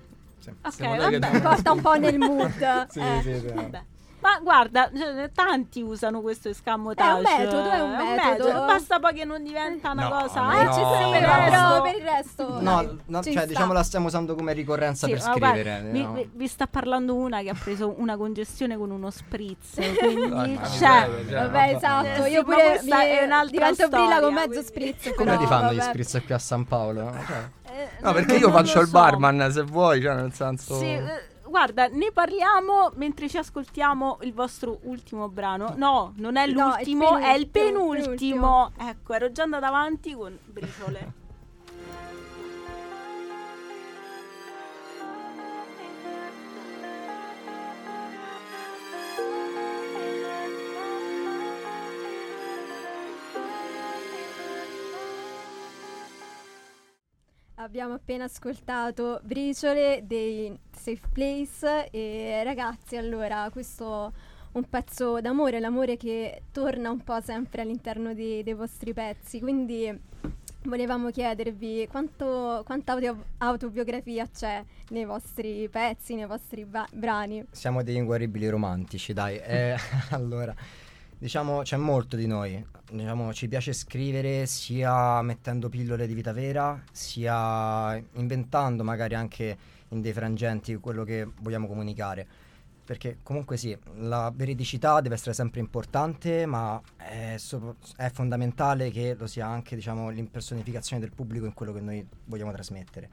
Sì. 0.70 0.82
Ok, 0.82 0.96
vabbè. 0.96 1.40
Porta 1.40 1.72
un 1.72 1.80
po' 1.80 1.94
nel 1.94 2.18
mood. 2.18 2.86
Sì, 2.90 3.00
eh. 3.00 3.20
sì, 3.22 3.38
sì. 3.40 3.52
Vabbè. 3.52 3.82
Ma 4.20 4.40
guarda, 4.42 4.90
cioè, 4.92 5.30
tanti 5.32 5.80
usano 5.80 6.20
questo 6.20 6.48
escamotage. 6.48 7.08
È 7.08 7.14
un 7.14 7.22
metodo, 7.44 7.70
è 7.70 7.80
un 7.80 7.90
metodo. 8.16 8.64
Basta 8.66 8.98
poi 8.98 9.14
che 9.14 9.24
non 9.24 9.44
diventa 9.44 9.92
una 9.92 10.08
No, 10.08 10.18
cosa. 10.22 10.42
ma 10.42 10.60
Eh, 10.60 10.64
no. 10.64 10.72
ci 10.74 10.80
no. 10.80 11.10
per, 11.10 11.20
però 11.48 11.82
per 11.82 11.94
il 11.94 12.02
resto. 12.02 12.60
No, 12.60 12.98
no, 13.06 13.22
ci 13.22 13.30
cioè 13.30 13.42
sta. 13.42 13.46
diciamo 13.46 13.72
la 13.72 13.82
stiamo 13.84 14.06
usando 14.08 14.34
come 14.34 14.52
ricorrenza 14.54 15.06
Sì, 15.06 15.12
per 15.12 15.22
guarda, 15.22 15.46
scrivere. 15.50 15.88
vi, 15.92 16.02
no? 16.02 16.12
vi- 16.14 16.30
vi 16.34 16.46
sta 16.48 16.66
parlando 16.66 17.14
una 17.14 17.42
che 17.42 17.50
ha 17.50 17.54
preso 17.54 17.94
una 17.98 18.16
congestione 18.16 18.76
con 18.76 18.90
uno 18.90 19.08
spritz. 19.08 19.74
Quindi, 19.98 20.26
ma 20.26 20.66
cioè, 20.66 21.08
Vabbè, 21.08 21.34
Vabbè, 21.40 21.74
esatto. 21.76 22.22
Sì, 22.24 22.30
Io 22.30 22.42
pure 22.42 22.80
mi- 22.82 22.90
è 22.90 23.22
un'altra 23.24 23.50
divento 23.52 23.88
brilla 23.88 24.04
storia, 24.16 24.20
con 24.20 24.34
mezzo 24.34 24.48
quindi- 24.48 24.66
spritz. 24.66 25.14
Come 25.14 25.36
li 25.36 25.46
fanno 25.46 25.72
gli 25.72 25.76
vabbè. 25.76 25.88
spritz 25.90 26.22
qui 26.24 26.34
a 26.34 26.38
San 26.40 26.64
Paolo? 26.66 27.12
Cioè, 27.24 27.36
eh, 27.36 27.50
No, 28.00 28.12
perché 28.12 28.36
io 28.36 28.50
faccio 28.50 28.80
il 28.80 28.86
so. 28.86 28.92
barman 28.92 29.50
se 29.50 29.62
vuoi, 29.62 30.00
cioè 30.00 30.14
nel 30.14 30.32
senso... 30.32 30.78
Sì, 30.78 30.86
eh, 30.86 31.22
guarda, 31.48 31.86
ne 31.88 32.10
parliamo 32.12 32.92
mentre 32.94 33.28
ci 33.28 33.38
ascoltiamo 33.38 34.18
il 34.22 34.32
vostro 34.32 34.78
ultimo 34.82 35.28
brano. 35.28 35.74
No, 35.76 36.12
non 36.16 36.36
è 36.36 36.46
No, 36.46 36.68
l'ultimo, 36.68 37.18
il 37.18 37.24
è 37.24 37.34
il 37.34 37.48
penultimo, 37.48 38.00
penultimo. 38.00 38.72
Ecco, 38.78 39.14
ero 39.14 39.32
già 39.32 39.42
andata 39.42 39.66
avanti 39.66 40.12
con 40.14 40.38
briciole. 40.44 41.26
Abbiamo 57.68 57.92
appena 57.92 58.24
ascoltato 58.24 59.20
Briciole 59.24 60.00
dei 60.06 60.58
Safe 60.74 61.02
Place 61.12 61.90
e 61.90 62.40
ragazzi, 62.42 62.96
allora, 62.96 63.50
questo 63.52 64.10
un 64.52 64.64
pezzo 64.70 65.20
d'amore, 65.20 65.60
l'amore 65.60 65.98
che 65.98 66.44
torna 66.50 66.88
un 66.88 67.04
po' 67.04 67.20
sempre 67.20 67.60
all'interno 67.60 68.14
di- 68.14 68.42
dei 68.42 68.54
vostri 68.54 68.94
pezzi, 68.94 69.38
quindi 69.38 69.94
volevamo 70.62 71.10
chiedervi 71.10 71.86
quanto, 71.90 72.62
quanta 72.64 72.92
audio- 72.92 73.24
autobiografia 73.36 74.26
c'è 74.26 74.64
nei 74.88 75.04
vostri 75.04 75.68
pezzi, 75.68 76.14
nei 76.14 76.26
vostri 76.26 76.64
ba- 76.64 76.88
brani. 76.90 77.44
siamo 77.50 77.82
degli 77.82 77.96
inguaribili 77.96 78.48
romantici, 78.48 79.12
dai. 79.12 79.36
Eh, 79.36 79.76
allora, 80.12 80.54
diciamo 81.18 81.62
c'è 81.62 81.76
molto 81.76 82.16
di 82.16 82.26
noi. 82.26 82.64
Diciamo, 82.90 83.34
ci 83.34 83.48
piace 83.48 83.72
scrivere 83.72 84.46
sia 84.46 85.20
mettendo 85.22 85.68
pillole 85.68 86.06
di 86.06 86.14
vita 86.14 86.32
vera, 86.32 86.82
sia 86.90 87.96
inventando 88.14 88.82
magari 88.82 89.14
anche 89.14 89.56
in 89.88 90.00
dei 90.00 90.12
frangenti 90.12 90.74
quello 90.76 91.04
che 91.04 91.28
vogliamo 91.40 91.66
comunicare. 91.66 92.26
Perché 92.84 93.18
comunque 93.22 93.58
sì, 93.58 93.76
la 93.96 94.32
veridicità 94.34 95.02
deve 95.02 95.16
essere 95.16 95.34
sempre 95.34 95.60
importante, 95.60 96.46
ma 96.46 96.80
è, 96.96 97.34
sopra- 97.36 97.74
è 97.96 98.08
fondamentale 98.08 98.90
che 98.90 99.14
lo 99.18 99.26
sia 99.26 99.46
anche 99.46 99.74
diciamo, 99.74 100.08
l'impersonificazione 100.08 101.02
del 101.02 101.12
pubblico 101.12 101.44
in 101.44 101.52
quello 101.52 101.74
che 101.74 101.80
noi 101.80 102.06
vogliamo 102.24 102.50
trasmettere. 102.52 103.10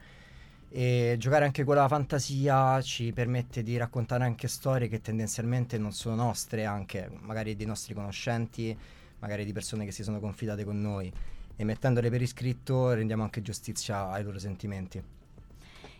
E 0.68 1.14
giocare 1.18 1.44
anche 1.44 1.64
con 1.64 1.76
la 1.76 1.88
fantasia 1.88 2.80
ci 2.82 3.12
permette 3.12 3.62
di 3.62 3.76
raccontare 3.76 4.24
anche 4.24 4.48
storie 4.48 4.88
che 4.88 5.00
tendenzialmente 5.00 5.78
non 5.78 5.92
sono 5.92 6.16
nostre, 6.16 6.64
anche 6.64 7.10
magari 7.20 7.56
dei 7.56 7.66
nostri 7.66 7.94
conoscenti, 7.94 8.76
magari 9.20 9.44
di 9.44 9.52
persone 9.52 9.84
che 9.84 9.92
si 9.92 10.02
sono 10.02 10.20
confidate 10.20 10.64
con 10.64 10.80
noi. 10.80 11.10
E 11.58 11.64
mettendole 11.64 12.10
per 12.10 12.20
iscritto 12.20 12.92
rendiamo 12.92 13.22
anche 13.22 13.40
giustizia 13.40 14.10
ai 14.10 14.22
loro 14.22 14.38
sentimenti. 14.38 15.02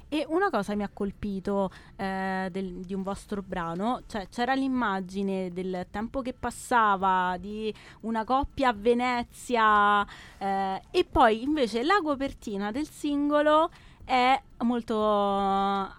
E 0.08 0.24
una 0.28 0.50
cosa 0.50 0.76
mi 0.76 0.84
ha 0.84 0.90
colpito 0.92 1.68
eh, 1.96 2.48
del- 2.52 2.84
di 2.84 2.94
un 2.94 3.02
vostro 3.02 3.42
brano, 3.42 4.02
cioè 4.06 4.28
c'era 4.28 4.54
l'immagine 4.54 5.52
del 5.52 5.86
tempo 5.90 6.22
che 6.22 6.32
passava, 6.32 7.36
di 7.40 7.74
una 8.02 8.22
coppia 8.22 8.68
a 8.68 8.72
Venezia 8.72 10.06
eh, 10.38 10.80
e 10.92 11.04
poi 11.04 11.42
invece 11.42 11.82
la 11.82 11.98
copertina 12.04 12.70
del 12.70 12.88
singolo 12.88 13.68
è 14.06 14.40
molto 14.58 14.96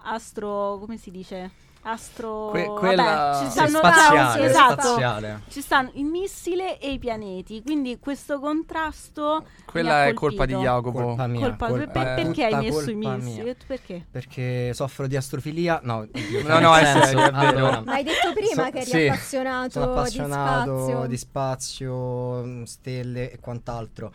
astro, 0.04 0.78
come 0.80 0.98
si 0.98 1.12
dice? 1.12 1.52
Astro... 1.90 2.48
Que- 2.52 2.66
vabbè, 2.66 2.80
quella- 2.80 3.38
ci 3.40 3.46
Sì, 3.46 3.52
stanno 3.52 3.78
spaziale, 3.78 4.46
esatto, 4.46 4.82
spaziale. 4.82 5.42
ci 5.48 5.62
stanno 5.62 5.92
il 5.94 6.04
missile 6.04 6.80
e 6.80 6.92
i 6.92 7.00
pianeti, 7.00 7.62
quindi 7.62 7.98
questo 7.98 8.42
contrasto 8.42 9.44
mi 9.46 9.64
Quella 9.66 9.94
ha 10.00 10.06
è 10.08 10.14
colpa 10.14 10.46
di. 10.46 10.54
Jacopo. 10.56 11.02
Colpa 11.02 11.28
mia. 11.28 11.40
Colpa- 11.48 11.68
colpa- 11.68 11.92
per- 11.92 12.08
è 12.08 12.24
perché 12.24 12.44
hai 12.46 12.56
messo 12.56 12.92
i 12.92 12.96
missili? 12.96 13.56
Perché? 13.66 14.06
Perché 14.12 14.74
soffro 14.74 15.08
di 15.08 15.16
astrofilia. 15.16 15.80
No, 15.84 15.98
oddio, 16.00 16.46
No, 16.46 16.60
no, 16.60 16.76
è 16.76 16.84
senso, 16.84 17.20
è 17.24 17.32
vero. 17.32 17.38
allora, 17.38 17.82
Ma 17.86 17.94
hai 17.94 18.04
detto 18.04 18.34
prima 18.34 18.66
So- 18.66 18.70
che 18.72 18.78
eri 18.80 18.86
sì, 18.90 19.08
appassionato, 19.08 19.84
appassionato 19.84 20.72
di 20.74 20.78
spazio. 20.82 21.08
di 21.08 21.18
spazio, 21.18 22.66
stelle 22.66 23.32
e 23.32 23.40
quant'altro. 23.40 24.12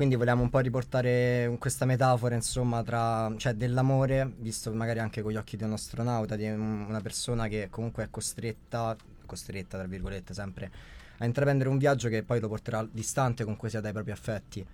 Quindi 0.00 0.16
vogliamo 0.16 0.40
un 0.40 0.48
po' 0.48 0.60
riportare 0.60 1.54
questa 1.58 1.84
metafora, 1.84 2.34
insomma, 2.34 2.82
tra, 2.82 3.30
cioè 3.36 3.52
dell'amore, 3.52 4.32
visto 4.38 4.72
magari 4.72 4.98
anche 4.98 5.20
con 5.20 5.30
gli 5.30 5.36
occhi 5.36 5.58
di 5.58 5.62
un 5.64 5.72
astronauta, 5.72 6.36
di 6.36 6.48
un- 6.48 6.86
una 6.88 7.02
persona 7.02 7.48
che 7.48 7.68
comunque 7.68 8.04
è 8.04 8.08
costretta, 8.10 8.96
costretta 9.26 9.76
tra 9.76 9.86
virgolette 9.86 10.32
sempre, 10.32 10.70
a 11.18 11.26
intraprendere 11.26 11.68
un 11.68 11.76
viaggio 11.76 12.08
che 12.08 12.22
poi 12.22 12.40
lo 12.40 12.48
porterà 12.48 12.88
distante 12.90 13.42
comunque 13.42 13.68
sia 13.68 13.82
dai 13.82 13.92
propri 13.92 14.12
affetti. 14.12 14.66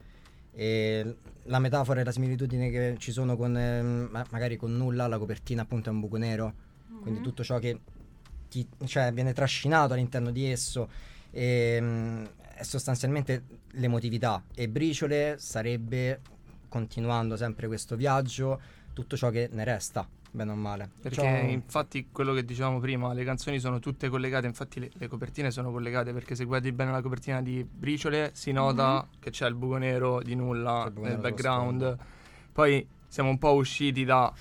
E 0.52 1.16
la 1.42 1.58
metafora 1.58 2.02
e 2.02 2.04
la 2.04 2.12
similitudine 2.12 2.70
che 2.70 2.94
ci 2.98 3.10
sono 3.10 3.36
con 3.36 3.50
ma- 4.08 4.26
magari 4.30 4.54
con 4.56 4.76
nulla, 4.76 5.08
la 5.08 5.18
copertina 5.18 5.62
appunto 5.62 5.88
è 5.88 5.92
un 5.92 5.98
buco 5.98 6.18
nero, 6.18 6.54
quindi 7.00 7.20
tutto 7.20 7.42
ciò 7.42 7.58
che 7.58 7.80
ti- 8.48 8.68
cioè, 8.84 9.12
viene 9.12 9.32
trascinato 9.32 9.92
all'interno 9.92 10.30
di 10.30 10.48
esso 10.48 10.88
ehm, 11.32 12.28
è 12.56 12.62
sostanzialmente 12.62 13.44
l'emotività 13.72 14.42
e 14.54 14.68
Briciole 14.68 15.36
sarebbe, 15.38 16.20
continuando 16.68 17.36
sempre 17.36 17.66
questo 17.66 17.96
viaggio, 17.96 18.60
tutto 18.94 19.14
ciò 19.16 19.28
che 19.28 19.50
ne 19.52 19.62
resta, 19.62 20.08
bene 20.30 20.52
o 20.52 20.54
male. 20.54 20.88
Perché 21.00 21.20
Ciò- 21.20 21.48
infatti 21.48 22.08
quello 22.10 22.32
che 22.32 22.46
dicevamo 22.46 22.80
prima, 22.80 23.12
le 23.12 23.24
canzoni 23.24 23.60
sono 23.60 23.78
tutte 23.78 24.08
collegate, 24.08 24.46
infatti 24.46 24.80
le, 24.80 24.90
le 24.94 25.06
copertine 25.06 25.50
sono 25.50 25.70
collegate 25.70 26.14
perché 26.14 26.34
se 26.34 26.44
guardi 26.44 26.72
bene 26.72 26.92
la 26.92 27.02
copertina 27.02 27.42
di 27.42 27.62
Briciole 27.62 28.30
si 28.32 28.52
nota 28.52 29.06
che 29.18 29.30
c'è 29.30 29.46
il 29.46 29.54
buco 29.54 29.76
nero 29.76 30.22
di 30.22 30.34
nulla 30.34 30.90
nel 30.96 31.18
background. 31.18 31.96
Poi 32.52 32.86
siamo 33.06 33.28
un 33.28 33.38
po' 33.38 33.52
usciti 33.52 34.04
da 34.04 34.32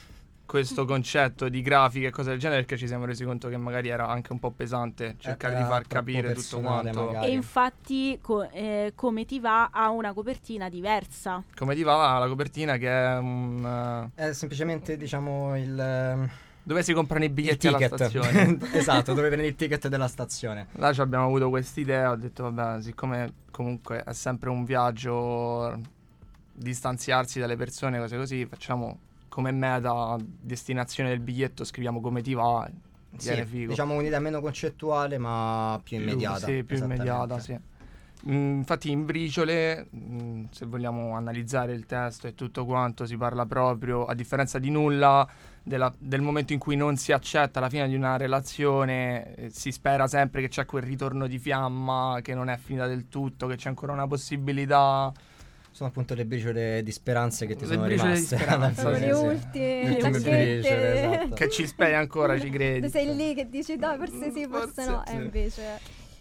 questo 0.45 0.85
concetto 0.85 1.49
di 1.49 1.61
grafica 1.61 2.07
e 2.07 2.11
cose 2.11 2.29
del 2.29 2.39
genere 2.39 2.61
perché 2.61 2.77
ci 2.77 2.87
siamo 2.87 3.05
resi 3.05 3.23
conto 3.23 3.49
che 3.49 3.57
magari 3.57 3.89
era 3.89 4.07
anche 4.07 4.31
un 4.31 4.39
po' 4.39 4.51
pesante 4.51 5.15
cercare 5.17 5.55
di 5.55 5.61
era 5.61 5.69
far 5.69 5.87
troppo 5.87 5.95
capire 5.95 6.33
tutto 6.33 6.59
quanto. 6.59 7.05
magari. 7.05 7.27
E 7.27 7.31
infatti 7.33 8.17
co- 8.21 8.49
eh, 8.51 8.93
come 8.95 9.25
ti 9.25 9.39
va 9.39 9.69
ha 9.71 9.89
una 9.89 10.13
copertina 10.13 10.69
diversa. 10.69 11.43
Come 11.55 11.75
ti 11.75 11.83
va 11.83 12.17
la 12.19 12.27
copertina 12.27 12.77
che 12.77 12.89
è 12.89 13.17
un... 13.17 14.11
eh, 14.15 14.29
È 14.29 14.33
semplicemente 14.33 14.97
diciamo 14.97 15.57
il, 15.57 15.79
ehm, 15.79 16.29
dove 16.63 16.83
si 16.83 16.93
comprano 16.93 17.25
i 17.25 17.29
biglietti 17.29 17.67
alla 17.67 17.79
stazione. 17.79 18.57
esatto, 18.73 19.13
dove 19.13 19.27
prendi 19.29 19.47
il 19.47 19.55
ticket 19.55 19.87
della 19.87 20.07
stazione. 20.07 20.67
Là 20.73 20.93
ci 20.93 21.01
abbiamo 21.01 21.25
avuto 21.25 21.49
quest'idea, 21.49 22.11
ho 22.11 22.15
detto 22.15 22.49
vabbè, 22.51 22.81
siccome 22.81 23.33
comunque 23.51 24.03
è 24.03 24.13
sempre 24.13 24.49
un 24.49 24.63
viaggio 24.63 25.79
distanziarsi 26.53 27.39
dalle 27.39 27.55
persone, 27.55 27.99
cose 27.99 28.17
così, 28.17 28.45
facciamo 28.45 28.99
come 29.35 29.51
meta 29.51 30.15
destinazione 30.23 31.09
del 31.09 31.19
biglietto, 31.19 31.65
scriviamo 31.65 31.99
come 31.99 32.21
ti 32.21 32.33
va, 32.33 32.65
Sì, 33.17 33.43
diciamo 33.67 33.93
un'idea 33.95 34.21
meno 34.21 34.39
concettuale 34.39 35.17
ma 35.17 35.77
più 35.83 35.97
immediata. 35.97 36.47
Sì, 36.47 36.63
più 36.63 36.77
immediata, 36.77 37.37
sì. 37.41 37.59
Mm, 38.29 38.59
infatti 38.59 38.91
in 38.91 39.03
briciole, 39.03 39.89
mm, 39.93 40.45
se 40.51 40.65
vogliamo 40.65 41.15
analizzare 41.17 41.73
il 41.73 41.85
testo 41.85 42.27
e 42.27 42.33
tutto 42.33 42.63
quanto, 42.63 43.05
si 43.05 43.17
parla 43.17 43.45
proprio, 43.45 44.05
a 44.05 44.13
differenza 44.13 44.57
di 44.57 44.69
nulla, 44.69 45.27
della- 45.61 45.93
del 45.97 46.21
momento 46.21 46.53
in 46.53 46.59
cui 46.59 46.77
non 46.77 46.95
si 46.95 47.11
accetta 47.11 47.59
la 47.59 47.67
fine 47.67 47.89
di 47.89 47.95
una 47.95 48.15
relazione, 48.15 49.35
eh, 49.35 49.49
si 49.49 49.69
spera 49.69 50.07
sempre 50.07 50.39
che 50.39 50.47
c'è 50.47 50.63
quel 50.65 50.83
ritorno 50.83 51.27
di 51.27 51.39
fiamma, 51.39 52.19
che 52.21 52.33
non 52.33 52.47
è 52.47 52.55
finita 52.55 52.87
del 52.87 53.09
tutto, 53.09 53.47
che 53.47 53.57
c'è 53.57 53.67
ancora 53.67 53.91
una 53.91 54.07
possibilità. 54.07 55.11
Sono 55.75 55.89
appunto 55.89 56.13
le 56.13 56.23
briciole 56.23 56.81
di 56.83 56.91
speranze 56.93 57.45
che 57.45 57.57
ti 57.57 57.65
Le 57.65 57.73
sono 57.73 57.85
rimaste. 57.85 58.37
Sono 58.75 58.91
le 58.91 59.13
sì. 59.13 59.25
ultime, 59.25 59.99
Le 59.99 60.09
briciole, 60.09 61.19
esatto. 61.19 61.35
Che 61.35 61.49
ci 61.49 61.67
speri 61.67 61.95
ancora, 61.95 62.39
ci 62.39 62.49
credi. 62.49 62.89
Sei 62.89 63.13
lì 63.13 63.35
che 63.35 63.49
dici 63.49 63.75
dai, 63.75 63.97
forse 63.97 64.31
sì, 64.31 64.47
forse, 64.49 64.71
Forse 64.71 64.89
no. 64.89 65.03
sì. 65.05 65.11
E 65.11 65.15
invece... 65.17 65.61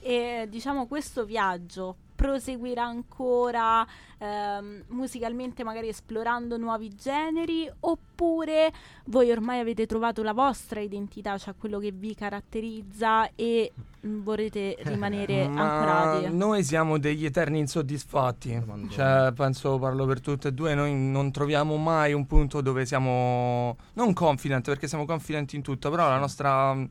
E 0.07 0.47
diciamo 0.51 0.87
questo 0.87 1.25
viaggio 1.25 1.97
proseguirà 2.15 2.85
ancora 2.85 3.87
ehm, 4.19 4.85
musicalmente 4.89 5.65
magari 5.65 5.89
esplorando 5.89 6.59
nuovi 6.59 6.95
generi 6.95 7.71
oppure 7.81 8.71
voi 9.07 9.31
ormai 9.31 9.61
avete 9.61 9.87
trovato 9.87 10.23
la 10.23 10.35
vostra 10.35 10.81
identità, 10.81 11.39
cioè 11.39 11.55
quello 11.57 11.79
che 11.79 11.91
vi 11.91 12.15
caratterizza 12.15 13.31
e 13.35 13.73
mm, 14.07 14.23
vorrete 14.23 14.77
rimanere 14.85 15.49
Ma 15.49 15.63
ancorati? 15.63 16.37
noi 16.37 16.63
siamo 16.65 16.99
degli 16.99 17.25
eterni 17.25 17.61
insoddisfatti. 17.61 18.63
Cioè, 18.91 19.33
penso 19.35 19.79
parlo 19.79 20.05
per 20.05 20.21
tutte 20.21 20.49
e 20.49 20.53
due. 20.53 20.75
Noi 20.75 20.95
non 20.95 21.33
troviamo 21.33 21.77
mai 21.77 22.13
un 22.13 22.27
punto 22.27 22.61
dove 22.61 22.85
siamo 22.85 23.77
non 23.95 24.13
confident, 24.13 24.67
perché 24.67 24.87
siamo 24.87 25.07
confident 25.07 25.53
in 25.55 25.63
tutto, 25.63 25.89
però 25.89 26.09
la 26.09 26.19
nostra 26.19 26.75
mm, 26.75 26.85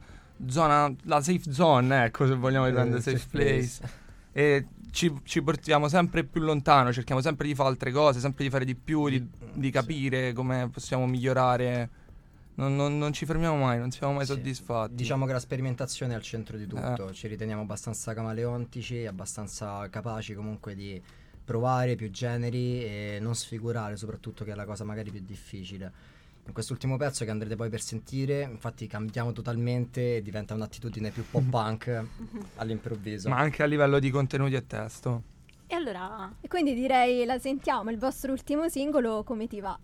zona, 0.48 0.93
la 1.04 1.22
safe 1.22 1.52
zone, 1.52 2.06
ecco, 2.06 2.26
se 2.28 2.36
vogliamo 2.36 2.65
Eh, 2.65 2.69
riprendere 2.69 3.02
safe 3.02 3.28
place. 3.30 4.02
E 4.32 4.67
ci, 4.91 5.12
ci 5.24 5.41
portiamo 5.41 5.88
sempre 5.88 6.24
più 6.24 6.41
lontano, 6.41 6.91
cerchiamo 6.91 7.22
sempre 7.22 7.48
di 7.48 7.56
fare 7.56 7.69
altre 7.69 7.91
cose, 7.91 8.19
sempre 8.19 8.43
di 8.43 8.50
fare 8.50 8.65
di 8.65 8.76
più, 8.76 9.08
di, 9.10 9.19
di 9.54 9.65
Sì. 9.67 9.72
capire 9.72 10.34
come 10.34 10.69
possiamo 10.72 11.06
migliorare. 11.08 11.89
Non, 12.56 12.76
non- 12.76 13.00
non 13.00 13.12
ci 13.13 13.26
fermiamo 13.26 13.58
mai, 13.58 13.80
non 13.80 13.89
siamo 13.89 14.13
mai 14.13 14.26
Sì. 14.28 14.34
soddisfatti. 14.34 14.93
Diciamo 14.93 15.26
che 15.26 15.34
la 15.34 15.39
sperimentazione 15.39 16.13
è 16.13 16.15
al 16.15 16.22
centro 16.22 16.56
di 16.58 16.67
tutto, 16.67 17.12
ci 17.12 17.28
riteniamo 17.28 17.63
abbastanza 17.63 18.13
camaleontici, 18.13 19.08
abbastanza 19.08 19.88
capaci 19.89 20.36
comunque 20.36 20.76
di 20.76 21.02
provare 21.43 21.96
più 21.96 22.10
generi 22.12 22.84
e 22.86 23.17
non 23.19 23.36
sfigurare 23.36 23.98
soprattutto 23.98 24.46
che 24.46 24.52
è 24.52 24.56
la 24.56 24.65
cosa 24.65 24.84
magari 24.84 25.10
più 25.12 25.22
difficile. 25.26 25.91
In 26.45 26.51
quest'ultimo 26.51 26.97
pezzo 26.97 27.23
che 27.23 27.32
andrete 27.32 27.56
poi 27.56 27.69
per 27.69 27.82
sentire, 27.82 28.41
infatti 28.41 28.86
cambiamo 28.86 29.32
totalmente 29.32 30.17
e 30.17 30.21
diventa 30.21 30.53
un'attitudine 30.53 31.10
più 31.10 31.23
pop 31.29 31.43
punk 31.49 32.03
all'improvviso. 32.56 33.29
Ma 33.29 33.38
anche 33.38 33.63
a 33.63 33.65
livello 33.65 33.97
di 33.99 34.10
contenuti 34.10 34.56
e 34.56 34.67
testo. 34.67 35.23
E 35.67 35.75
allora 35.75 36.32
E 36.41 36.47
quindi 36.47 36.75
direi 36.75 37.25
la 37.25 37.39
sentiamo, 37.39 37.89
il 37.89 37.97
vostro 37.97 38.32
ultimo 38.32 38.67
singolo, 38.67 39.23
come 39.23 39.47
ti 39.47 39.60
va? 39.62 39.79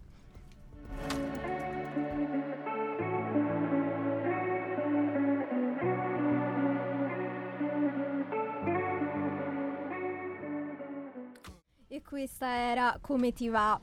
E 11.88 12.02
questa 12.04 12.54
era 12.54 12.98
Come 13.02 13.34
ti 13.34 13.50
va? 13.50 13.80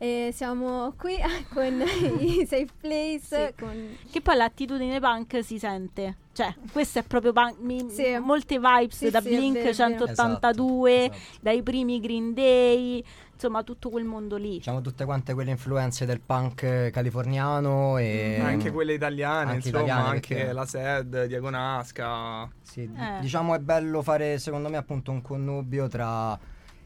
E 0.00 0.30
siamo 0.32 0.94
qui 0.96 1.16
con 1.52 1.82
i 2.20 2.46
Safe 2.46 2.68
Place, 2.80 3.46
Sì. 3.48 3.54
con 3.62 3.96
che 4.12 4.20
poi 4.20 4.36
l'attitudine 4.36 5.00
punk 5.00 5.42
si 5.42 5.58
sente. 5.58 6.16
Cioè, 6.32 6.54
questo 6.70 7.00
è 7.00 7.02
proprio 7.02 7.32
punk, 7.32 7.56
mi- 7.58 7.90
Sì. 7.90 8.16
molte 8.22 8.60
vibes 8.60 8.96
Sì, 8.96 9.10
da 9.10 9.20
Blink 9.20 9.54
vero, 9.54 9.70
è 9.70 9.72
vero. 9.72 9.74
182, 9.74 10.90
Esatto, 11.06 11.14
esatto. 11.16 11.38
dai 11.40 11.62
primi 11.64 11.98
Green 12.00 12.32
Day, 12.32 13.04
insomma 13.34 13.64
tutto 13.64 13.90
quel 13.90 14.04
mondo 14.04 14.36
lì. 14.36 14.58
Diciamo 14.58 14.80
tutte 14.82 15.04
quante 15.04 15.34
quelle 15.34 15.50
influenze 15.50 16.06
del 16.06 16.20
punk 16.20 16.90
californiano 16.90 17.98
e 17.98 18.38
anche 18.40 18.70
quelle 18.70 18.92
italiane, 18.94 19.50
anche 19.50 19.66
insomma, 19.68 19.84
italiane, 19.84 20.08
anche 20.14 20.34
perché- 20.36 20.52
la 20.52 20.64
SED, 20.64 21.24
Diagonasca. 21.24 22.48
Sì, 22.62 22.82
Eh. 22.82 23.20
diciamo 23.20 23.52
è 23.56 23.58
bello 23.58 24.02
fare 24.02 24.38
secondo 24.38 24.68
me 24.68 24.76
appunto 24.76 25.10
un 25.10 25.20
connubio 25.22 25.88
tra 25.88 26.38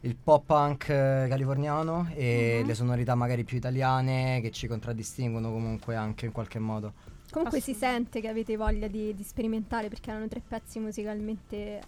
il 0.05 0.17
pop 0.17 0.45
punk 0.47 0.89
eh, 0.89 1.27
californiano 1.29 2.09
e 2.15 2.59
Mhm. 2.61 2.67
le 2.67 2.75
sonorità 2.75 3.15
magari 3.15 3.45
più 3.45 3.57
italiane 3.57 4.41
che 4.41 4.51
ci 4.51 4.67
contraddistinguono 4.67 5.51
comunque 5.51 5.95
anche 5.97 6.27
in 6.27 6.33
qualche 6.33 6.59
modo. 6.59 6.93
Comunque 7.31 7.61
si 7.61 7.71
Assolutamente. 7.71 8.05
sente 8.13 8.21
che 8.21 8.29
avete 8.29 8.57
voglia 8.57 8.89
di, 8.89 9.15
di 9.15 9.23
sperimentare 9.23 9.89
perché 9.89 10.11
erano 10.11 10.29
tre 10.29 10.43
pezzi 10.47 10.79
musicalmente 10.81 11.81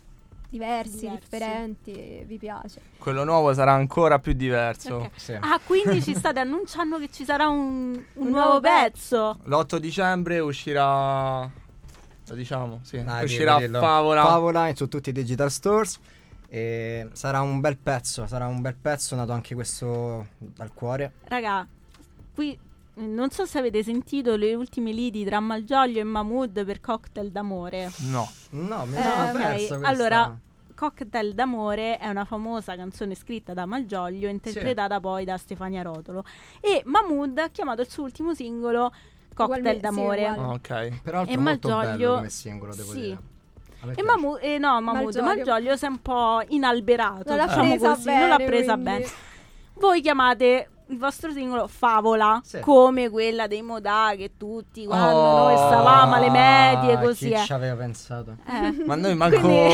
diversi, 0.48 1.00
Diversi. 1.00 1.18
differenti 1.20 1.92
e 1.92 2.24
vi 2.26 2.38
piace. 2.38 2.80
Quello 2.98 3.24
nuovo 3.24 3.52
sarà 3.52 3.72
ancora 3.72 4.18
più 4.20 4.32
diverso. 4.32 4.94
Ok. 4.96 5.10
Sì. 5.16 5.32
Ah, 5.32 5.60
quindi 5.66 6.00
ci 6.00 6.14
state 6.14 6.38
annunciando 6.38 6.98
che 6.98 7.08
ci 7.10 7.24
sarà 7.24 7.48
un, 7.48 7.90
un 7.92 8.02
Un 8.14 8.28
nuovo 8.28 8.44
nuovo 8.46 8.60
pezzo. 8.60 9.38
L'8 9.44 9.76
dicembre 9.78 10.38
uscirà. 10.38 11.50
Lo 12.26 12.34
diciamo, 12.34 12.78
sì. 12.82 13.02
Dai, 13.02 13.24
uscirà. 13.24 13.58
Favola. 13.58 14.22
Favola 14.24 14.68
in- 14.68 14.76
su 14.76 14.88
tutti 14.88 15.10
i 15.10 15.12
digital 15.12 15.50
stores. 15.50 15.98
E 16.54 17.08
sarà 17.14 17.40
un 17.40 17.58
bel 17.58 17.76
pezzo, 17.76 18.28
sarà 18.28 18.46
un 18.46 18.60
bel 18.60 18.76
pezzo 18.76 19.16
nato 19.16 19.32
anche 19.32 19.56
questo 19.56 20.28
dal 20.38 20.72
cuore. 20.72 21.14
Raga, 21.24 21.66
qui 22.32 22.56
eh, 22.94 23.00
non 23.00 23.30
so 23.30 23.44
se 23.44 23.58
avete 23.58 23.82
sentito 23.82 24.36
le 24.36 24.54
ultime 24.54 24.92
liti 24.92 25.24
tra 25.24 25.40
Malgioglio 25.40 25.98
e 25.98 26.04
Mahmood 26.04 26.64
per 26.64 26.80
Cocktail 26.80 27.32
d'amore. 27.32 27.90
No. 28.02 28.30
No, 28.50 28.84
mi 28.86 28.96
Eh, 28.96 29.02
sono 29.02 29.22
ok. 29.24 29.32
perso 29.32 29.66
questa. 29.78 29.88
Allora, 29.88 30.38
Cocktail 30.76 31.34
d'amore 31.34 31.98
è 31.98 32.06
una 32.08 32.24
famosa 32.24 32.76
canzone 32.76 33.16
scritta 33.16 33.52
da 33.52 33.66
Malgioglio, 33.66 34.28
interpretata 34.28 35.00
poi 35.00 35.24
da 35.24 35.36
Stefania 35.36 35.82
Rotolo. 35.82 36.24
E 36.60 36.82
Mahmood 36.84 37.36
ha 37.38 37.48
chiamato 37.48 37.80
il 37.80 37.90
suo 37.90 38.04
ultimo 38.04 38.32
singolo 38.32 38.92
Cocktail 39.34 39.58
Ugualme- 39.58 39.74
sì, 39.74 39.80
d'amore. 39.80 40.28
uguale. 40.30 40.40
Ah, 40.40 40.52
ok. 40.52 41.00
peraltro 41.02 41.34
e 41.34 41.36
molto 41.36 41.68
Malgioglio- 41.68 41.96
bello 41.98 42.14
come 42.14 42.30
singolo, 42.30 42.74
devo 42.76 42.92
sì. 42.92 43.00
dire. 43.00 43.18
E. 43.96 44.02
Mahmood, 44.02 44.38
eh, 44.42 44.58
no, 44.58 44.80
Mahmood, 44.80 45.14
Malgioglio. 45.16 45.24
Malgioglio 45.26 45.76
si 45.76 45.84
è 45.84 45.88
un 45.88 46.02
po' 46.02 46.42
inalberato, 46.48 47.22
Non 47.28 47.36
l'ha 47.36 47.46
diciamo 47.46 47.68
presa 47.68 47.88
così, 47.88 48.04
bene, 48.04 48.18
non 48.20 48.28
l'ha 48.28 48.36
presa 48.36 48.72
quindi. 48.72 48.90
bene. 48.90 49.06
Voi 49.74 50.00
chiamate 50.00 50.68
il 50.88 50.98
vostro 50.98 51.32
singolo 51.32 51.66
Favola, 51.66 52.40
Sì. 52.44 52.60
come 52.60 53.08
quella 53.08 53.46
dei 53.46 53.62
Modà 53.62 54.12
che 54.16 54.32
tutti 54.36 54.84
quando 54.86 55.16
Oh, 55.16 55.38
noi 55.48 55.56
stavamo 55.56 56.14
alle 56.14 56.30
medie 56.30 56.98
così 57.00 57.28
Chi 57.28 57.32
è. 57.32 57.44
ci 57.44 57.52
aveva 57.52 57.74
pensato? 57.76 58.36
Eh. 58.46 58.84
Ma 58.84 58.94
noi 58.94 59.14
manco... 59.16 59.40
Quindi- 59.40 59.72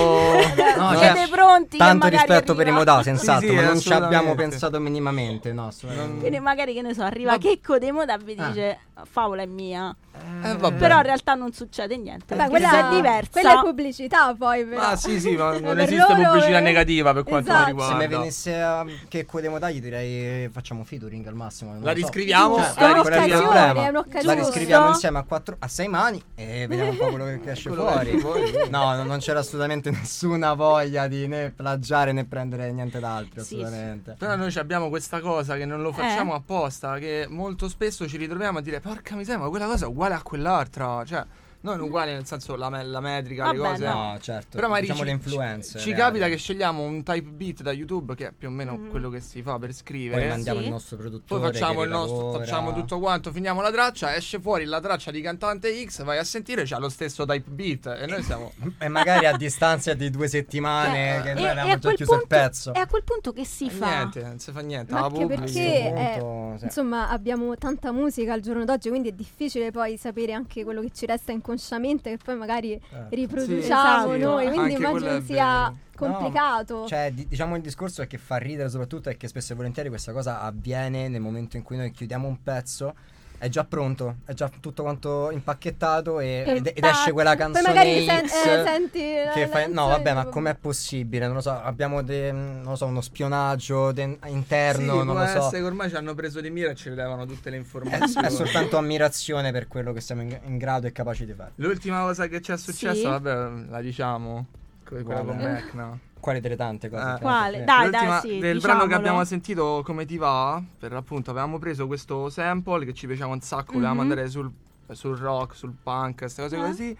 No, 0.80 0.96
Siete 0.96 1.18
cioè, 1.18 1.28
pronti? 1.28 1.76
Tanto 1.78 2.06
rispetto 2.08 2.54
per 2.54 2.66
i 2.66 2.70
arriva- 2.70 2.78
modà, 2.92 3.02
senz'altro, 3.02 3.48
Sì, 3.48 3.54
sì, 3.54 3.60
ma 3.60 3.66
non 3.68 3.80
ci 3.80 3.92
abbiamo 3.92 4.34
pensato 4.34 4.78
minimamente, 4.80 5.52
no, 5.52 5.66
assolutamente. 5.66 6.10
Non- 6.12 6.20
Quindi 6.20 6.38
magari 6.40 6.74
che 6.74 6.82
ne 6.82 6.94
so, 6.94 7.02
arriva 7.02 7.32
Ma- 7.32 7.38
Checco 7.38 7.78
dei 7.78 7.90
Modà 7.92 8.14
e 8.14 8.18
vi 8.18 8.34
Ah. 8.38 8.46
dice 8.48 8.78
Favola 9.10 9.42
è 9.42 9.46
mia. 9.46 9.94
Eh, 10.42 10.56
vabbè. 10.56 10.76
Però 10.76 10.96
in 10.96 11.02
realtà 11.02 11.34
non 11.34 11.52
succede 11.52 11.96
niente. 11.96 12.34
Beh, 12.36 12.48
quella, 12.48 12.90
è 12.90 12.94
diversa. 12.94 13.30
quella 13.32 13.58
è 13.60 13.64
pubblicità 13.64 14.34
poi 14.34 14.64
però. 14.66 14.80
Ah 14.82 14.96
sì 14.96 15.18
sì, 15.18 15.34
ma 15.36 15.56
non 15.58 15.78
esiste 15.80 16.12
loro, 16.14 16.22
pubblicità 16.30 16.58
eh, 16.58 16.62
negativa 16.62 17.12
per 17.14 17.24
quanto 17.24 17.50
esatto. 17.50 17.74
mi 17.74 17.80
Se 17.80 17.86
mi 17.94 18.00
riguarda. 18.00 18.18
venisse 18.18 18.60
a 18.60 18.84
che 19.08 19.24
quei 19.24 19.48
modagli 19.48 19.80
direi 19.80 20.48
facciamo 20.50 20.84
featuring 21.00 21.26
al 21.26 21.34
massimo. 21.34 21.72
La 21.72 21.78
lo 21.78 21.86
so. 21.86 21.92
riscriviamo? 21.94 22.56
Cioè, 22.56 22.66
Giusto, 22.66 23.52
eh, 23.52 23.88
è. 24.10 24.22
La 24.22 24.32
riscriviamo 24.34 24.88
insieme 24.88 25.18
a, 25.18 25.22
quattro, 25.22 25.56
a 25.58 25.68
sei 25.68 25.88
mani 25.88 26.22
e 26.34 26.66
vediamo 26.66 26.90
un 26.90 26.96
po' 26.98 27.06
quello 27.08 27.24
che 27.24 27.50
esce 27.50 27.70
fuori. 27.70 28.22
No, 28.68 28.94
no, 28.94 29.02
non 29.04 29.18
c'era 29.18 29.38
assolutamente 29.40 29.90
nessuna 29.90 30.52
voglia 30.52 31.08
di 31.08 31.26
né 31.26 31.50
plagiare 31.50 32.12
né 32.12 32.24
prendere 32.24 32.70
niente 32.72 33.00
d'altro, 33.00 33.42
Sì, 33.42 33.54
assolutamente. 33.54 34.16
Però 34.18 34.36
noi 34.36 34.50
ci 34.50 34.58
abbiamo 34.58 34.88
questa 34.90 35.20
cosa 35.20 35.56
che 35.56 35.64
non 35.64 35.80
lo 35.80 35.92
facciamo 35.92 36.34
apposta, 36.34 36.98
che 36.98 37.26
molto 37.28 37.68
spesso 37.68 38.06
ci 38.06 38.18
ritroviamo 38.18 38.58
a 38.58 38.60
dire 38.60 38.80
porca 38.80 39.16
miseria, 39.16 39.40
ma 39.40 39.48
quella 39.48 39.66
cosa 39.66 39.86
è 39.86 39.88
uguale 39.88 40.14
a 40.14 40.22
quell'altra, 40.22 41.02
cioè 41.04 41.24
non 41.62 41.80
uguale 41.80 42.12
nel 42.12 42.24
senso 42.26 42.56
la, 42.56 42.70
me- 42.70 42.82
la 42.84 43.00
metrica, 43.00 43.50
le 43.52 43.58
Vabbè, 43.58 43.70
cose. 43.72 43.86
No, 43.86 44.18
certo. 44.20 44.48
Però 44.56 44.66
magari 44.68 44.82
diciamo 44.86 45.00
ci, 45.00 45.06
le 45.06 45.12
influenze. 45.12 45.78
ci, 45.78 45.84
ci 45.84 45.90
reali. 45.92 46.02
capita 46.02 46.28
che 46.28 46.36
scegliamo 46.36 46.82
un 46.82 47.02
type 47.02 47.28
beat 47.30 47.62
da 47.62 47.72
YouTube 47.72 48.14
che 48.14 48.28
è 48.28 48.32
più 48.32 48.48
o 48.48 48.50
meno 48.50 48.76
Mhm. 48.76 48.88
quello 48.90 49.10
che 49.10 49.20
si 49.20 49.42
fa 49.42 49.52
per 49.58 49.68
poi 49.68 49.72
scrivere. 49.72 50.28
mandiamo 50.28 50.58
Sì. 50.60 50.64
il 50.64 50.70
nostro 50.70 50.96
Poi 50.96 51.06
produttore. 51.06 51.52
facciamo 51.52 51.78
che 51.80 51.84
il 51.84 51.90
nostro, 51.90 52.32
facciamo 52.32 52.72
tutto 52.72 52.98
quanto, 52.98 53.30
finiamo 53.32 53.60
la 53.60 53.70
traccia, 53.70 54.14
esce 54.14 54.40
fuori 54.40 54.64
la 54.64 54.80
traccia 54.80 55.10
di 55.10 55.20
cantante 55.20 55.84
X, 55.84 56.02
vai 56.02 56.18
a 56.18 56.24
sentire, 56.24 56.62
c'ha 56.64 56.78
lo 56.78 56.88
stesso 56.88 57.24
type 57.26 57.50
beat 57.50 57.86
e 57.86 58.06
noi 58.06 58.22
siamo 58.22 58.52
E 58.78 58.88
magari 58.88 59.26
a 59.26 59.36
distanza 59.36 59.92
di 59.94 60.08
due 60.10 60.28
settimane 60.28 61.18
Eh, 61.18 61.22
che 61.22 61.34
noi 61.34 61.44
e 61.44 61.48
avevamo 61.48 61.72
a 61.72 61.78
già 61.78 61.92
chiuso 61.92 62.12
il 62.14 62.18
punto- 62.20 62.26
pezzo. 62.36 62.74
E 62.74 62.78
a 62.80 62.86
quel 62.86 63.04
punto 63.04 63.32
che 63.32 63.44
si 63.44 63.70
fa? 63.70 63.88
niente, 63.88 64.22
non 64.22 64.38
si 64.38 64.50
fa 64.52 64.60
niente, 64.60 64.92
Ma 64.92 65.00
anche 65.00 65.26
perché 65.26 65.58
eh, 65.60 66.16
Punto, 66.18 66.58
sì. 66.58 66.64
insomma 66.64 67.08
abbiamo 67.10 67.56
tanta 67.56 67.92
musica 67.92 68.32
al 68.32 68.40
giorno 68.40 68.64
d'oggi, 68.64 68.88
quindi 68.88 69.08
è 69.08 69.12
difficile 69.12 69.70
poi 69.70 69.96
sapere 69.96 70.32
anche 70.32 70.64
quello 70.64 70.80
che 70.80 70.90
ci 70.92 71.06
resta 71.06 71.32
inconsciamente 71.50 72.10
che 72.10 72.18
poi 72.22 72.36
magari 72.36 72.72
Eh. 72.72 72.80
riproduciamo 73.10 74.12
Sì, 74.14 74.18
noi, 74.20 74.44
esatto. 74.44 74.56
quindi 74.60 74.74
Anche 74.84 74.86
immagino 74.88 75.20
sia 75.20 75.74
complicato. 75.96 76.86
Cioè, 76.86 77.10
di- 77.12 77.26
diciamo 77.28 77.56
il 77.56 77.62
discorso 77.62 78.02
è 78.02 78.06
che 78.06 78.18
fa 78.18 78.36
ridere 78.36 78.68
soprattutto 78.70 79.10
è 79.10 79.16
che 79.16 79.28
spesso 79.28 79.52
e 79.52 79.56
volentieri 79.56 79.88
questa 79.88 80.12
cosa 80.12 80.40
avviene 80.40 81.08
nel 81.08 81.20
momento 81.20 81.56
in 81.56 81.62
cui 81.62 81.76
noi 81.76 81.90
chiudiamo 81.90 82.26
un 82.26 82.42
pezzo. 82.42 82.94
È 83.42 83.48
già 83.48 83.64
pronto, 83.64 84.16
è 84.26 84.34
già 84.34 84.50
tutto 84.60 84.82
quanto 84.82 85.30
impacchettato 85.30 86.20
e, 86.20 86.44
ed, 86.46 86.72
ed 86.74 86.84
esce 86.84 87.10
quella 87.12 87.30
poi 87.30 87.38
canzone 87.38 87.68
magari 87.68 88.04
sen- 88.04 88.24
eh, 88.26 88.62
senti 88.64 89.00
che 89.32 89.48
fai, 89.50 89.72
no 89.72 89.86
vabbè 89.86 90.12
ma 90.12 90.26
com'è 90.26 90.54
possibile 90.56 91.24
non 91.24 91.36
lo 91.36 91.40
so 91.40 91.50
abbiamo 91.52 92.02
de- 92.02 92.32
non 92.32 92.64
lo 92.64 92.76
so 92.76 92.84
uno 92.84 93.00
spionaggio 93.00 93.92
de- 93.92 94.18
interno 94.26 94.92
Sì, 94.92 94.98
non 94.98 95.06
può 95.06 95.18
lo 95.20 95.26
so 95.26 95.38
essere 95.38 95.58
che 95.60 95.64
ormai 95.64 95.88
ci 95.88 95.96
hanno 95.96 96.14
preso 96.14 96.42
di 96.42 96.50
mira 96.50 96.70
e 96.72 96.74
ci 96.74 96.90
levano 96.90 97.24
tutte 97.24 97.48
le 97.48 97.56
è, 97.56 97.58
informazioni. 97.60 98.26
è 98.26 98.30
soltanto 98.30 98.76
ammirazione 98.76 99.52
per 99.52 99.68
quello 99.68 99.94
che 99.94 100.02
siamo 100.02 100.20
in, 100.20 100.38
in 100.44 100.58
grado 100.58 100.86
e 100.86 100.92
capaci 100.92 101.24
di 101.24 101.32
fare 101.32 101.52
L'ultima 101.54 102.02
cosa 102.02 102.26
che 102.26 102.42
ci 102.42 102.52
è 102.52 102.58
successa, 102.58 102.92
Sì. 102.94 103.02
vabbè, 103.04 103.70
la 103.70 103.80
diciamo. 103.80 104.46
que- 104.84 105.02
Quella 105.02 105.20
con 105.22 105.36
Quale? 105.38 105.50
Mecna. 105.50 105.98
Quale 106.20 106.40
delle 106.40 106.56
tante 106.56 106.88
cose 106.88 107.14
Eh. 107.14 107.18
Quale? 107.20 107.64
Dai, 107.64 107.86
L'ultima- 107.90 108.20
sì, 108.20 108.38
del 108.38 108.60
brano 108.60 108.86
che 108.86 108.94
abbiamo 108.94 109.24
sentito 109.24 109.82
come 109.84 110.04
ti 110.04 110.16
va, 110.16 110.62
per 110.78 110.92
appunto 110.92 111.30
avevamo 111.30 111.58
preso 111.58 111.86
questo 111.86 112.28
sample 112.30 112.84
che 112.84 112.92
ci 112.92 113.06
piaceva 113.06 113.26
un 113.32 113.40
sacco, 113.40 113.72
volevamo 113.72 114.02
Mhm. 114.02 114.10
andare 114.10 114.28
sul, 114.28 114.50
sul 114.92 115.16
rock, 115.16 115.54
sul 115.56 115.74
punk, 115.82 116.18
queste 116.18 116.42
cose 116.42 116.56
Eh. 116.56 116.60
così. 116.60 116.96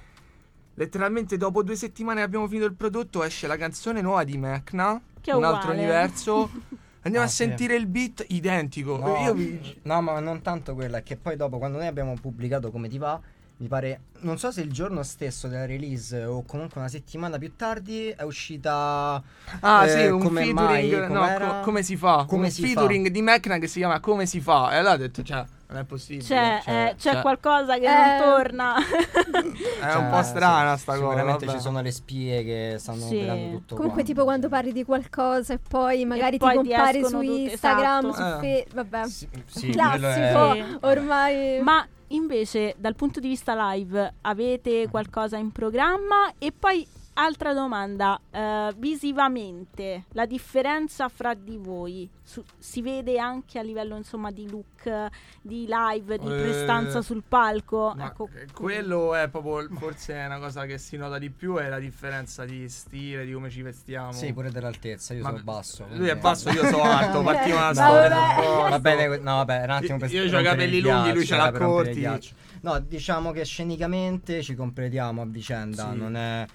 Letteralmente 0.74 1.36
dopo 1.36 1.62
due 1.62 1.76
settimane 1.76 2.20
che 2.20 2.24
abbiamo 2.26 2.46
finito 2.46 2.66
il 2.66 2.74
prodotto 2.74 3.22
esce 3.22 3.46
la 3.46 3.56
canzone 3.56 4.00
nuova 4.00 4.24
di 4.24 4.38
Mecna, 4.38 5.00
Che 5.20 5.30
è 5.30 5.34
un 5.34 5.44
altro 5.44 5.72
universo. 5.72 6.48
Andiamo 7.02 7.24
Ah, 7.24 7.28
a 7.28 7.30
sì. 7.32 7.36
sentire 7.44 7.74
il 7.76 7.86
beat 7.86 8.24
identico. 8.28 8.98
No, 8.98 9.16
Io 9.24 9.32
vi- 9.34 9.80
no, 9.82 10.00
ma 10.02 10.20
non 10.20 10.42
tanto 10.42 10.74
quella, 10.74 11.00
che 11.00 11.16
poi 11.16 11.34
dopo 11.36 11.58
quando 11.58 11.78
noi 11.78 11.86
abbiamo 11.86 12.14
pubblicato 12.20 12.70
come 12.70 12.88
ti 12.88 12.98
va, 12.98 13.18
mi 13.60 13.68
pare, 13.68 14.00
non 14.20 14.38
so 14.38 14.50
se 14.50 14.62
il 14.62 14.72
giorno 14.72 15.02
stesso 15.02 15.46
della 15.46 15.66
release 15.66 16.24
o 16.24 16.42
comunque 16.46 16.80
una 16.80 16.88
settimana 16.88 17.36
più 17.36 17.56
tardi 17.56 18.08
è 18.08 18.22
uscita 18.22 19.22
Ah, 19.60 19.84
eh, 19.84 19.88
sì, 19.90 20.06
un 20.06 20.18
come 20.22 20.44
featuring. 20.44 21.08
mai, 21.10 21.38
no, 21.38 21.46
co- 21.46 21.60
come 21.60 21.82
si 21.82 21.96
fa? 21.96 22.24
Come 22.26 22.46
un 22.46 22.50
si 22.50 22.62
featuring 22.62 23.08
di 23.08 23.20
Mecna 23.20 23.58
che 23.58 23.66
si 23.66 23.80
chiama 23.80 24.00
Come 24.00 24.24
si 24.24 24.40
fa? 24.40 24.72
E 24.72 24.76
allora 24.76 24.94
ho 24.94 24.96
detto, 24.96 25.22
cioè, 25.22 25.44
non 25.68 25.78
è 25.78 25.84
possibile. 25.84 26.24
C'è, 26.24 26.60
cioè, 26.64 26.74
eh, 26.74 26.94
c'è 26.96 27.12
cioè, 27.12 27.20
qualcosa 27.20 27.74
che 27.78 27.84
Eh, 27.84 28.18
non 28.18 28.18
torna. 28.32 28.74
È 28.80 29.84
un 29.84 29.90
Cioè, 29.92 30.08
po' 30.10 30.22
strana 30.22 30.76
sì, 30.76 30.82
sta 30.82 30.98
cosa. 30.98 31.22
Vabbè. 31.22 31.46
ci 31.48 31.60
sono 31.60 31.82
le 31.82 31.90
spie 31.90 32.42
che 32.42 32.76
stanno 32.78 33.00
Sì. 33.06 33.16
operando 33.16 33.50
tutto 33.58 33.74
Comunque, 33.74 33.86
quanto, 33.92 34.02
tipo 34.04 34.24
quando 34.24 34.48
cioè. 34.48 34.56
parli 34.56 34.72
di 34.72 34.84
qualcosa 34.84 35.52
e 35.52 35.58
poi 35.58 36.04
magari 36.06 36.38
poi 36.38 36.56
ti 36.56 36.62
ti 36.62 36.68
compari 36.74 37.04
su 37.04 37.20
Instagram, 37.20 38.08
esatto. 38.08 38.12
su 38.14 38.22
Eh. 38.22 38.38
Fe- 38.40 38.66
vabbè. 38.74 39.06
Sì, 39.08 39.28
sì, 39.46 39.68
è- 39.68 39.72
Classico, 39.72 40.54
Sì. 40.54 40.76
ormai. 40.80 41.60
Ma 41.62 41.86
invece, 42.10 42.74
dal 42.78 42.94
punto 42.94 43.20
di 43.20 43.28
vista 43.28 43.72
live, 43.72 44.14
avete 44.22 44.88
qualcosa 44.88 45.36
in 45.36 45.50
programma? 45.50 46.32
E 46.38 46.52
poi, 46.52 46.86
altra 47.14 47.52
domanda, 47.52 48.18
eh, 48.30 48.72
visivamente, 48.76 50.04
la 50.12 50.26
differenza 50.26 51.08
fra 51.08 51.34
di 51.34 51.58
voi 51.58 52.08
su- 52.22 52.42
si 52.58 52.80
vede 52.82 53.18
anche 53.18 53.58
a 53.58 53.62
livello, 53.62 53.96
insomma, 53.96 54.30
di 54.30 54.48
look, 54.48 55.08
di 55.42 55.66
live, 55.68 56.18
di 56.18 56.26
Eh, 56.26 56.40
prestanza 56.40 57.02
sul 57.02 57.22
palco? 57.26 57.94
Ecco, 57.98 58.28
eh, 58.34 58.46
quello 58.54 59.14
è 59.14 59.28
proprio 59.28 59.68
forse 59.76 60.14
è 60.14 60.24
una 60.26 60.38
cosa 60.38 60.64
che 60.64 60.78
si 60.78 60.96
nota 60.96 61.18
di 61.18 61.30
più 61.30 61.56
è 61.56 61.68
la 61.68 61.78
differenza 61.78 62.44
di 62.44 62.68
stile, 62.68 63.26
di 63.26 63.32
come 63.32 63.50
ci 63.50 63.62
vestiamo. 63.62 64.12
Sì, 64.12 64.32
pure 64.32 64.50
dell'altezza, 64.50 65.12
io 65.12 65.22
Ma- 65.22 65.30
sono 65.30 65.42
basso. 65.42 65.86
Lui 65.92 66.08
è 66.08 66.16
basso, 66.16 66.48
io 66.50 66.64
sono 66.66 66.82
alto, 66.84 67.20
partiamo 67.22 67.72
da 67.72 67.74
storia. 67.74 68.68
Va 68.70 68.78
bene, 68.80 69.18
no, 69.18 69.34
vabbè, 69.36 69.64
un 69.64 69.70
attimo 69.70 69.98
per 69.98 70.10
Io- 70.12 70.24
io 70.24 70.30
c'ho 70.30 70.38
i 70.38 70.44
capelli 70.44 70.80
lunghi, 70.80 71.12
lui 71.12 71.26
ce 71.26 71.36
l'ha 71.36 71.52
corti. 71.52 72.08
No, 72.62 72.78
diciamo 72.78 73.30
che 73.32 73.44
scenicamente 73.44 74.42
ci 74.42 74.54
completiamo 74.54 75.22
a 75.22 75.26
vicenda, 75.26 75.90
Sì. 75.92 75.96
non 75.96 76.14
è... 76.16 76.46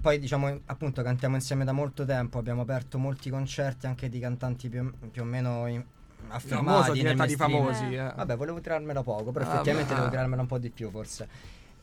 Poi 0.00 0.18
diciamo 0.18 0.60
appunto 0.66 1.02
cantiamo 1.02 1.34
insieme 1.36 1.64
da 1.64 1.72
molto 1.72 2.04
tempo, 2.04 2.38
abbiamo 2.38 2.62
aperto 2.62 2.98
molti 2.98 3.30
concerti 3.30 3.86
anche 3.86 4.08
di 4.08 4.18
cantanti 4.18 4.68
più, 4.68 4.92
più 5.10 5.22
o 5.22 5.24
meno 5.24 5.66
in- 5.66 5.84
affermati 6.28 6.92
diventati 6.92 7.34
mainstream. 7.36 7.64
famosi. 7.74 7.94
eh. 7.94 8.12
Vabbè, 8.14 8.36
volevo 8.36 8.60
tirarmela 8.60 9.02
poco, 9.02 9.32
però 9.32 9.44
Ah, 9.46 9.48
effettivamente 9.52 9.88
vabbè. 9.88 10.00
devo 10.00 10.10
tirarmela 10.10 10.42
un 10.42 10.48
po' 10.48 10.58
di 10.58 10.70
più 10.70 10.90
forse. 10.90 11.28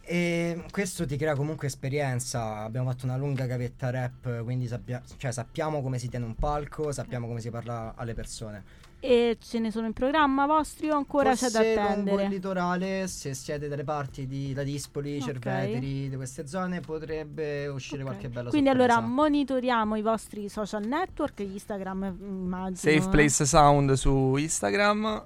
E 0.10 0.64
questo 0.72 1.06
ti 1.06 1.18
crea 1.18 1.36
comunque 1.36 1.68
esperienza. 1.68 2.60
Abbiamo 2.60 2.90
fatto 2.90 3.06
una 3.06 3.18
lunga 3.18 3.46
gavetta 3.46 3.90
rap, 3.90 4.42
quindi 4.44 4.68
sappia- 4.68 5.02
cioè, 5.18 5.32
sappiamo 5.34 5.82
come 5.82 6.00
si 6.00 6.08
tiene 6.08 6.24
un 6.26 6.36
palco, 6.36 6.94
sappiamo 6.94 7.28
come 7.28 7.42
si 7.42 7.50
parla 7.50 7.94
alle 7.96 8.14
persone. 8.14 8.64
E 9.08 9.38
ce 9.40 9.60
ne 9.60 9.72
sono 9.72 9.86
in 9.88 9.94
programma 9.94 10.46
vostri 10.46 10.90
o 10.90 10.96
ancora 10.98 11.34
c'è 11.34 11.50
da 11.50 11.60
Forse 11.60 11.76
lungo 11.76 11.82
il 11.82 11.88
attendere? 11.92 12.28
litorale, 12.28 13.08
se 13.08 13.34
siete 13.34 13.70
dalle 13.70 13.86
parti 13.86 14.28
di 14.28 14.54
Ladispoli, 14.54 15.16
Ok. 15.20 15.24
Cerveteri, 15.24 16.10
di 16.10 16.16
queste 16.18 16.46
zone, 16.46 16.82
potrebbe 16.82 17.68
uscire 17.68 18.02
Ok. 18.02 18.08
qualche 18.10 18.28
bella 18.28 18.50
Quindi 18.50 18.68
sorpresa. 18.68 18.94
allora 18.98 19.08
monitoriamo 19.08 19.96
i 19.96 20.02
vostri 20.02 20.50
social 20.50 20.86
network, 20.86 21.40
Instagram 21.40 22.18
immagino. 22.20 22.76
Safe 22.76 22.96
eh. 22.98 23.10
Place 23.10 23.46
Sound 23.46 23.94
su 23.94 24.36
Instagram. 24.36 25.24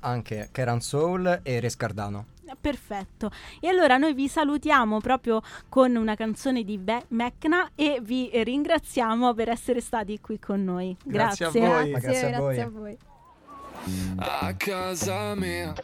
Anche 0.00 0.50
Keran 0.52 0.82
Soul 0.82 1.40
e 1.42 1.60
Rescardano. 1.60 2.26
Perfetto. 2.60 3.30
E 3.58 3.68
allora 3.68 3.96
noi 3.96 4.12
vi 4.12 4.28
salutiamo 4.28 5.00
proprio 5.00 5.40
con 5.70 5.96
una 5.96 6.14
canzone 6.14 6.62
di 6.62 6.76
Be- 6.76 7.06
Mecna 7.08 7.70
e 7.74 8.00
vi 8.02 8.28
ringraziamo 8.34 9.32
per 9.32 9.48
essere 9.48 9.80
stati 9.80 10.20
qui 10.20 10.38
con 10.38 10.62
noi. 10.62 10.94
Grazie 11.02 11.46
Grazie. 11.50 11.64
a 11.64 11.68
voi. 11.70 11.90
Grazie, 11.90 12.08
grazie 12.10 12.34
a 12.34 12.38
voi. 12.38 12.54
grazie 12.54 12.62
a 12.62 12.68
voi. 12.68 12.98
A 14.16 14.54
casa 14.56 15.34
mia 15.34 15.74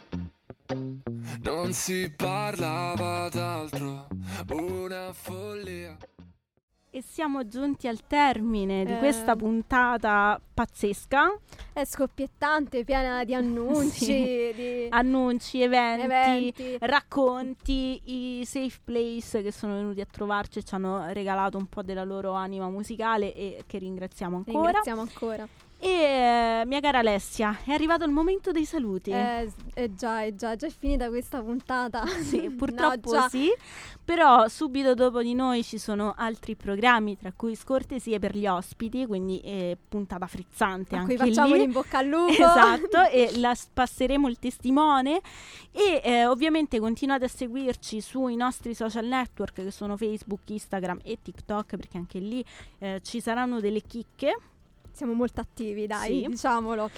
non 1.43 1.71
si 1.73 2.11
parlava 2.15 3.29
d'altro, 3.29 4.07
una 4.49 5.13
follia. 5.13 5.95
E 6.93 7.01
siamo 7.01 7.47
giunti 7.47 7.87
al 7.87 8.05
termine 8.05 8.83
di 8.83 8.91
Eh. 8.93 8.97
questa 8.97 9.35
puntata 9.35 10.41
pazzesca. 10.53 11.37
È 11.71 11.85
scoppiettante, 11.85 12.83
piena 12.83 13.23
di 13.23 13.33
annunci, 13.35 14.03
Sì. 14.05 14.51
di 14.55 14.87
Annunci, 14.89 15.61
eventi, 15.61 16.03
eventi. 16.05 16.77
racconti, 16.81 18.01
i 18.39 18.45
Safe 18.45 18.79
Place 18.83 19.41
che 19.41 19.51
sono 19.51 19.75
venuti 19.75 20.01
a 20.01 20.07
trovarci 20.09 20.59
e 20.59 20.63
ci 20.63 20.73
hanno 20.75 21.05
regalato 21.13 21.57
un 21.57 21.67
po' 21.67 21.81
della 21.81 22.03
loro 22.03 22.33
anima 22.33 22.67
musicale 22.69 23.33
e 23.33 23.63
che 23.67 23.77
ringraziamo 23.77 24.37
ancora. 24.37 24.65
Ringraziamo 24.65 25.01
ancora. 25.01 25.47
E 25.83 25.87
eh, 25.87 26.63
mia 26.67 26.79
cara 26.79 26.99
Alessia, 26.99 27.57
è 27.65 27.71
arrivato 27.71 28.05
il 28.05 28.11
momento 28.11 28.51
dei 28.51 28.65
saluti. 28.65 29.09
Eh, 29.09 29.51
eh 29.73 29.95
già, 29.95 30.21
è 30.21 30.35
già, 30.35 30.55
già 30.55 30.67
è 30.67 30.69
finita 30.69 31.09
questa 31.09 31.41
puntata. 31.41 32.03
Sì, 32.21 32.41
No, 32.41 32.55
purtroppo 32.55 33.11
già. 33.11 33.27
sì, 33.29 33.51
però 34.05 34.47
subito 34.47 34.93
dopo 34.93 35.23
di 35.23 35.33
noi 35.33 35.63
ci 35.63 35.79
sono 35.79 36.13
altri 36.15 36.55
programmi, 36.55 37.17
tra 37.17 37.33
cui 37.35 37.55
scortesie 37.55 38.19
per 38.19 38.37
gli 38.37 38.45
ospiti, 38.45 39.07
quindi 39.07 39.39
eh, 39.39 39.75
puntata 39.89 40.27
frizzante 40.27 40.95
A 40.95 40.99
anche 40.99 41.17
facciamo 41.17 41.55
lì. 41.55 41.63
in 41.63 41.71
bocca 41.71 41.97
al 41.97 42.07
lupo. 42.07 42.29
Esatto, 42.51 43.09
e 43.09 43.39
la 43.39 43.55
passeremo 43.73 44.27
il 44.27 44.37
testimone 44.37 45.19
e 45.71 46.01
eh, 46.03 46.25
ovviamente 46.27 46.79
continuate 46.79 47.25
a 47.25 47.27
seguirci 47.27 48.01
sui 48.01 48.35
nostri 48.35 48.75
social 48.75 49.05
network 49.05 49.55
che 49.55 49.71
sono 49.71 49.97
Facebook, 49.97 50.41
Instagram 50.45 50.99
e 51.03 51.17
TikTok 51.21 51.75
perché 51.75 51.97
anche 51.97 52.19
lì 52.19 52.45
eh, 52.79 52.99
ci 53.03 53.19
saranno 53.19 53.59
delle 53.59 53.81
chicche 53.81 54.37
Siamo 54.91 55.13
molto 55.13 55.41
attivi, 55.41 55.87
dai, 55.87 56.21
Sì. 56.21 56.27
diciamolo. 56.27 56.89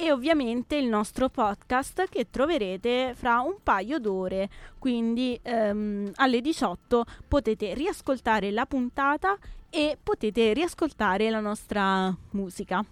e 0.00 0.12
ovviamente 0.12 0.76
il 0.76 0.86
nostro 0.86 1.28
podcast 1.28 2.08
che 2.08 2.28
troverete 2.30 3.14
fra 3.16 3.40
un 3.40 3.56
paio 3.62 3.98
d'ore, 3.98 4.48
quindi 4.78 5.36
ehm, 5.42 6.12
alle 6.16 6.40
18 6.40 7.04
potete 7.26 7.74
riascoltare 7.74 8.52
la 8.52 8.64
puntata 8.64 9.36
e 9.70 9.98
potete 10.00 10.52
riascoltare 10.52 11.30
la 11.30 11.40
nostra 11.40 12.14
musica. 12.30 12.84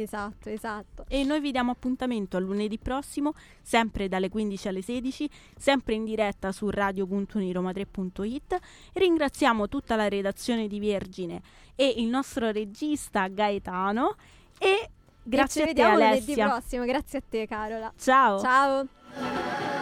Esatto, 0.00 0.48
esatto. 0.48 1.04
E 1.08 1.24
noi 1.24 1.40
vi 1.40 1.50
diamo 1.50 1.72
appuntamento 1.72 2.36
a 2.36 2.40
lunedì 2.40 2.78
prossimo, 2.78 3.32
sempre 3.62 4.08
dalle 4.08 4.28
15 4.28 4.68
alle 4.68 4.82
16, 4.82 5.28
sempre 5.56 5.94
in 5.94 6.04
diretta 6.04 6.52
su 6.52 6.70
radio.uniroma3.it. 6.70 8.58
Ringraziamo 8.92 9.68
tutta 9.68 9.96
la 9.96 10.08
redazione 10.08 10.68
di 10.68 10.78
Vergine 10.78 11.42
e 11.74 11.94
il 11.96 12.06
nostro 12.06 12.52
regista 12.52 13.26
Gaetano 13.26 14.14
e 14.58 14.90
grazie 15.22 15.62
e 15.62 15.64
a 15.64 15.66
ci 15.66 15.74
te 15.74 15.82
vediamo 15.82 15.98
lunedì 15.98 16.34
prossimo. 16.34 16.84
Grazie 16.84 17.18
a 17.18 17.22
te, 17.28 17.46
Carola. 17.46 17.92
Ciao. 17.98 18.40
Ciao. 18.40 19.77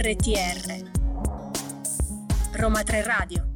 RTR 0.00 0.88
Roma 2.52 2.82
3 2.82 3.02
Radio 3.02 3.49